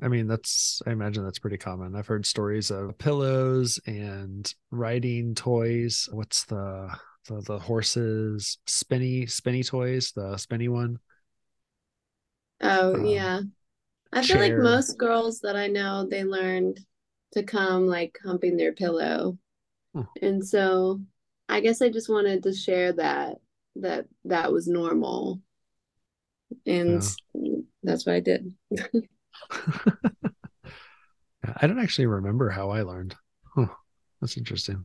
I 0.00 0.08
mean, 0.08 0.28
that's, 0.28 0.80
I 0.86 0.92
imagine 0.92 1.24
that's 1.24 1.40
pretty 1.40 1.58
common. 1.58 1.94
I've 1.94 2.06
heard 2.06 2.24
stories 2.24 2.70
of 2.70 2.96
pillows 2.96 3.80
and 3.86 4.50
riding 4.70 5.34
toys. 5.34 6.08
What's 6.10 6.44
the, 6.44 6.88
the 7.28 7.40
the 7.42 7.58
horses 7.58 8.58
spinny 8.66 9.26
spinny 9.26 9.62
toys 9.62 10.12
the 10.12 10.36
spinny 10.36 10.68
one 10.68 10.98
oh 12.60 12.94
um, 12.94 13.04
yeah 13.04 13.40
i 14.12 14.22
chair. 14.22 14.38
feel 14.38 14.48
like 14.48 14.62
most 14.62 14.98
girls 14.98 15.40
that 15.40 15.56
i 15.56 15.66
know 15.66 16.06
they 16.08 16.24
learned 16.24 16.80
to 17.32 17.42
come 17.42 17.86
like 17.86 18.18
humping 18.24 18.56
their 18.56 18.72
pillow 18.72 19.36
huh. 19.94 20.04
and 20.22 20.46
so 20.46 21.00
i 21.48 21.60
guess 21.60 21.82
i 21.82 21.88
just 21.88 22.08
wanted 22.08 22.42
to 22.42 22.52
share 22.52 22.92
that 22.92 23.36
that 23.76 24.06
that 24.24 24.52
was 24.52 24.66
normal 24.66 25.40
and 26.66 27.02
that's 27.82 28.06
what 28.06 28.14
i 28.14 28.20
did 28.20 28.52
i 31.56 31.66
don't 31.66 31.78
actually 31.78 32.06
remember 32.06 32.50
how 32.50 32.70
i 32.70 32.82
learned 32.82 33.14
huh. 33.54 33.66
that's 34.20 34.36
interesting 34.36 34.84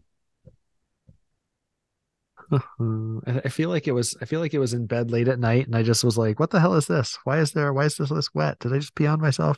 I 3.46 3.50
feel 3.50 3.70
like 3.70 3.88
it 3.88 3.92
was 3.92 4.16
I 4.22 4.26
feel 4.26 4.40
like 4.40 4.54
it 4.54 4.60
was 4.60 4.74
in 4.74 4.86
bed 4.86 5.12
late 5.12 5.28
at 5.28 5.40
night 5.40 5.66
and 5.66 5.76
I 5.76 5.84
just 5.84 6.04
was 6.04 6.18
like, 6.18 6.40
what 6.40 6.52
the 6.52 6.60
hell 6.60 6.76
is 6.76 6.88
this? 6.88 7.18
Why 7.24 7.40
is 7.40 7.52
there 7.52 7.74
why 7.74 7.86
is 7.86 7.96
this 7.96 8.12
list 8.12 8.32
wet? 8.34 8.60
Did 8.60 8.74
I 8.74 8.80
just 8.80 8.96
pee 8.96 9.08
on 9.08 9.22
myself? 9.22 9.58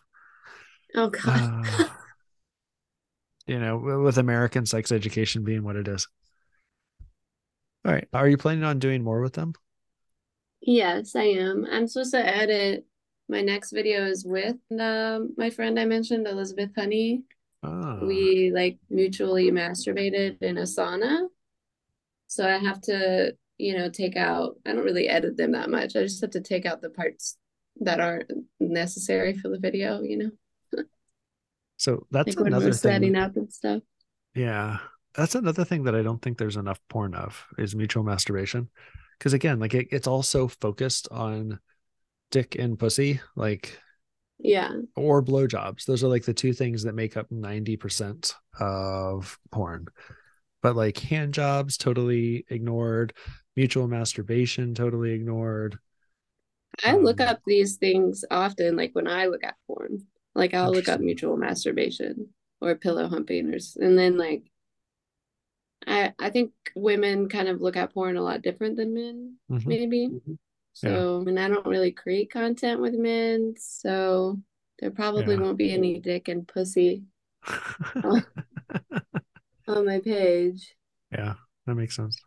Oh 0.95 1.09
god. 1.09 1.67
Uh, 1.79 1.85
you 3.47 3.59
know, 3.59 3.77
with 3.77 4.17
American 4.17 4.65
sex 4.65 4.91
education 4.91 5.43
being 5.43 5.63
what 5.63 5.75
it 5.75 5.87
is. 5.87 6.07
All 7.85 7.93
right. 7.93 8.07
Are 8.13 8.27
you 8.27 8.37
planning 8.37 8.63
on 8.63 8.79
doing 8.79 9.03
more 9.03 9.21
with 9.21 9.33
them? 9.33 9.53
Yes, 10.61 11.15
I 11.15 11.23
am. 11.23 11.67
I'm 11.71 11.87
supposed 11.87 12.11
to 12.11 12.25
edit 12.25 12.85
my 13.27 13.41
next 13.41 13.71
video 13.71 14.05
is 14.05 14.25
with 14.25 14.57
um, 14.79 15.33
my 15.37 15.49
friend 15.49 15.79
I 15.79 15.85
mentioned, 15.85 16.27
Elizabeth 16.27 16.71
Honey. 16.75 17.23
Oh. 17.63 18.05
We 18.05 18.51
like 18.53 18.77
mutually 18.89 19.51
masturbated 19.51 20.41
in 20.41 20.57
a 20.57 20.63
sauna. 20.63 21.27
So 22.35 22.47
I 22.47 22.57
have 22.57 22.81
to, 22.81 23.33
you 23.57 23.77
know, 23.77 23.89
take 23.89 24.17
out, 24.17 24.55
I 24.65 24.73
don't 24.73 24.83
really 24.83 25.07
edit 25.07 25.37
them 25.37 25.53
that 25.53 25.69
much. 25.69 25.95
I 25.95 26.01
just 26.01 26.21
have 26.21 26.31
to 26.31 26.41
take 26.41 26.65
out 26.65 26.81
the 26.81 26.89
parts 26.89 27.37
that 27.81 28.01
aren't 28.01 28.29
necessary 28.59 29.33
for 29.33 29.47
the 29.47 29.57
video, 29.57 30.01
you 30.01 30.17
know. 30.17 30.83
so 31.77 32.05
that's 32.11 32.35
like 32.35 32.47
another 32.47 32.71
thing. 32.71 32.91
Setting 32.91 33.15
up 33.15 33.37
and 33.37 33.51
stuff. 33.51 33.81
Yeah. 34.33 34.79
That's 35.15 35.35
another 35.35 35.63
thing 35.63 35.85
that 35.85 35.95
I 35.95 36.01
don't 36.01 36.21
think 36.21 36.37
there's 36.37 36.57
enough 36.57 36.79
porn 36.89 37.15
of 37.15 37.41
is 37.57 37.73
mutual 37.73 38.03
masturbation. 38.03 38.69
Because 39.17 39.31
again, 39.31 39.59
like 39.59 39.73
it, 39.73 39.87
it's 39.91 40.07
all 40.07 40.23
so 40.23 40.49
focused 40.49 41.07
on 41.09 41.59
dick 42.31 42.55
and 42.55 42.77
pussy, 42.77 43.21
like 43.37 43.79
yeah, 44.39 44.71
or 44.97 45.23
blowjobs. 45.23 45.85
Those 45.85 46.03
are 46.03 46.09
like 46.09 46.25
the 46.25 46.33
two 46.33 46.51
things 46.51 46.83
that 46.83 46.95
make 46.95 47.15
up 47.15 47.29
90% 47.29 48.33
of 48.59 49.39
porn. 49.53 49.87
But 50.65 50.75
like 50.75 50.97
hand 50.97 51.35
jobs, 51.35 51.77
totally 51.77 52.43
ignored. 52.49 53.13
Mutual 53.55 53.87
masturbation, 53.87 54.73
totally 54.73 55.11
ignored. 55.11 55.77
I 56.83 56.95
um, 56.95 57.03
look 57.03 57.21
up 57.21 57.41
these 57.45 57.75
things 57.75 58.25
often, 58.31 58.75
like 58.75 58.89
when 58.93 59.07
I 59.07 59.27
look 59.27 59.43
at 59.43 59.57
porn. 59.67 60.07
Like 60.33 60.55
I'll 60.55 60.71
look 60.71 60.89
up 60.89 61.01
mutual 61.01 61.37
masturbation 61.37 62.29
or 62.61 62.73
pillow 62.73 63.07
humping, 63.07 63.53
or 63.53 63.59
and 63.79 63.95
then 63.95 64.17
like 64.17 64.49
I 65.85 66.15
I 66.17 66.31
think 66.31 66.53
women 66.75 67.29
kind 67.29 67.47
of 67.47 67.61
look 67.61 67.77
at 67.77 67.93
porn 67.93 68.17
a 68.17 68.23
lot 68.23 68.41
different 68.41 68.75
than 68.75 68.95
men, 68.95 69.35
mm-hmm. 69.51 69.69
maybe. 69.69 70.07
Mm-hmm. 70.07 70.33
So, 70.73 71.21
yeah. 71.21 71.29
and 71.29 71.39
I 71.39 71.47
don't 71.47 71.67
really 71.67 71.91
create 71.91 72.31
content 72.31 72.81
with 72.81 72.95
men, 72.95 73.53
so 73.59 74.39
there 74.79 74.89
probably 74.89 75.35
yeah. 75.35 75.41
won't 75.41 75.59
be 75.59 75.71
any 75.71 75.99
dick 75.99 76.27
and 76.27 76.47
pussy 76.47 77.03
on, 79.67 79.85
my 79.85 79.99
page. 79.99 80.75
Yeah, 81.11 81.33
that 81.65 81.75
makes 81.75 81.95
sense. 81.95 82.17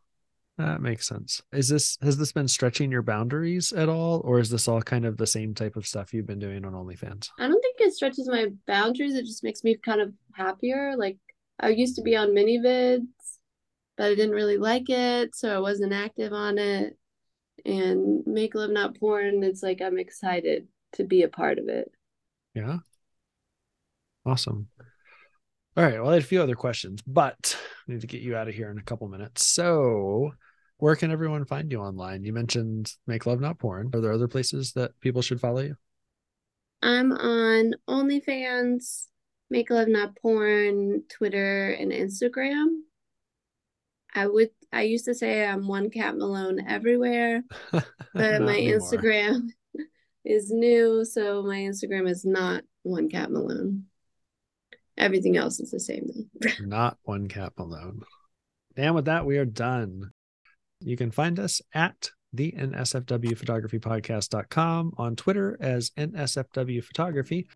That 0.57 0.81
makes 0.81 1.07
sense. 1.07 1.41
Is 1.53 1.69
this 1.69 1.97
has 2.03 2.17
this 2.17 2.33
been 2.33 2.49
stretching 2.49 2.91
your 2.91 3.03
boundaries 3.03 3.73
at 3.73 3.89
all, 3.89 4.21
or 4.25 4.41
is 4.41 4.51
this 4.51 4.67
all 4.67 4.83
kind 4.83 5.07
of 5.07 5.17
the 5.17 5.27
same 5.27 5.55
type 5.55 5.77
of 5.77 5.87
stuff 5.87 6.13
you've 6.13 6.27
been 6.27 6.41
doing 6.41 6.65
on 6.65 6.73
OnlyFans? 6.73 7.29
I 7.39 7.47
don't 7.47 7.61
think 7.61 7.77
it 7.79 7.93
stretches 7.93 8.29
my 8.29 8.47
boundaries. 8.67 9.15
It 9.15 9.25
just 9.25 9.45
makes 9.45 9.63
me 9.63 9.77
kind 9.77 10.01
of 10.01 10.13
happier. 10.35 10.97
Like 10.97 11.19
I 11.61 11.69
used 11.69 11.97
to 11.97 12.03
be 12.03 12.17
on 12.17 12.31
ManyVids, 12.31 13.07
but 13.97 14.07
I 14.07 14.15
didn't 14.17 14.35
really 14.35 14.59
like 14.59 14.91
it, 14.91 15.37
so 15.37 15.55
I 15.55 15.61
wasn't 15.61 15.93
active 15.93 16.33
on 16.33 16.59
it 16.59 16.99
and 17.65 18.27
make 18.27 18.55
love 18.55 18.71
not 18.71 18.99
porn 18.99 19.43
it's 19.43 19.63
like 19.63 19.81
i'm 19.83 19.99
excited 19.99 20.67
to 20.93 21.05
be 21.05 21.23
a 21.23 21.29
part 21.29 21.59
of 21.59 21.69
it 21.69 21.91
yeah 22.55 22.79
awesome 24.25 24.69
all 25.79 25.85
right 25.85 26.01
well 26.01 26.11
i 26.11 26.15
had 26.15 26.23
a 26.23 26.27
few 26.27 26.43
other 26.43 26.55
questions 26.55 27.01
but 27.07 27.57
I 27.89 27.93
need 27.93 28.01
to 28.03 28.07
get 28.07 28.21
you 28.21 28.37
out 28.37 28.49
of 28.49 28.55
here 28.55 28.71
in 28.71 28.79
a 28.79 28.83
couple 28.83 29.09
minutes. 29.09 29.47
So 29.47 30.33
where 30.77 30.95
can 30.95 31.11
everyone 31.11 31.45
find 31.47 31.73
you 31.73 31.81
online? 31.81 32.23
You 32.23 32.33
mentioned 32.33 32.93
make 33.07 33.25
love 33.27 33.41
not 33.41 33.59
porn. 33.59 33.91
Are 33.95 34.01
there 34.01 34.13
other 34.13 34.29
places 34.29 34.73
that 34.73 34.99
people 35.01 35.23
should 35.23 35.41
follow 35.41 35.61
you? 35.61 35.77
I'm 36.83 37.13
on 37.13 37.75
onlyfans 37.89 39.07
make 39.51 39.71
love 39.71 39.89
not 39.89 40.15
porn 40.17 41.03
twitter 41.09 41.71
and 41.71 41.91
instagram. 41.91 42.67
I 44.15 44.27
would 44.27 44.51
I 44.71 44.83
used 44.83 45.07
to 45.07 45.15
say 45.15 45.47
I'm 45.47 45.67
one 45.67 45.91
Kat 45.91 46.17
Malone 46.17 46.65
everywhere, 46.69 47.43
but 47.73 47.85
my 48.15 48.57
anymore. 48.57 48.81
Instagram 48.81 49.49
is 50.25 50.51
new, 50.51 51.05
so 51.05 51.43
my 51.43 51.57
Instagram 51.57 52.09
is 52.09 52.25
not 52.25 52.63
one 52.83 53.09
Kat 53.09 53.31
Malone. 53.31 53.87
Everything 54.99 55.37
else 55.37 55.61
is 55.61 55.71
the 55.71 55.81
same 55.81 56.09
not 56.61 56.99
one 57.03 57.29
Kat 57.29 57.53
Malone. 57.57 58.03
And 58.77 58.95
with 58.95 59.07
that, 59.07 59.27
we 59.27 59.39
are 59.39 59.45
done. 59.45 60.11
You 60.81 60.97
can 60.97 61.11
find 61.11 61.39
us 61.41 61.61
at 61.73 62.11
the 62.33 62.53
NSFW 62.53 63.37
Photography 63.37 63.79
Podcast.com 63.79 64.93
on 64.99 65.17
Twitter 65.17 65.57
as 65.61 65.91
NSFW 65.91 66.85
Photography 66.85 67.49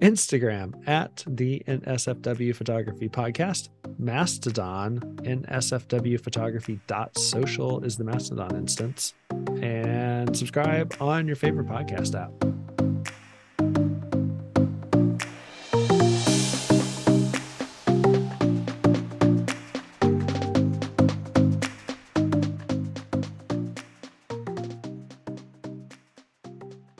Instagram 0.00 0.86
at 0.86 1.24
the 1.26 1.62
NSFW 1.66 2.54
Photography 2.54 3.08
Podcast. 3.08 3.68
Mastodon, 3.98 5.00
NSFW 5.22 6.20
Photography 6.20 6.80
social 7.16 7.82
is 7.82 7.96
the 7.96 8.04
Mastodon 8.04 8.54
instance. 8.54 9.14
And 9.60 10.36
subscribe 10.36 10.94
on 11.00 11.26
your 11.26 11.36
favorite 11.36 11.66
podcast 11.66 12.14
app. 12.14 12.67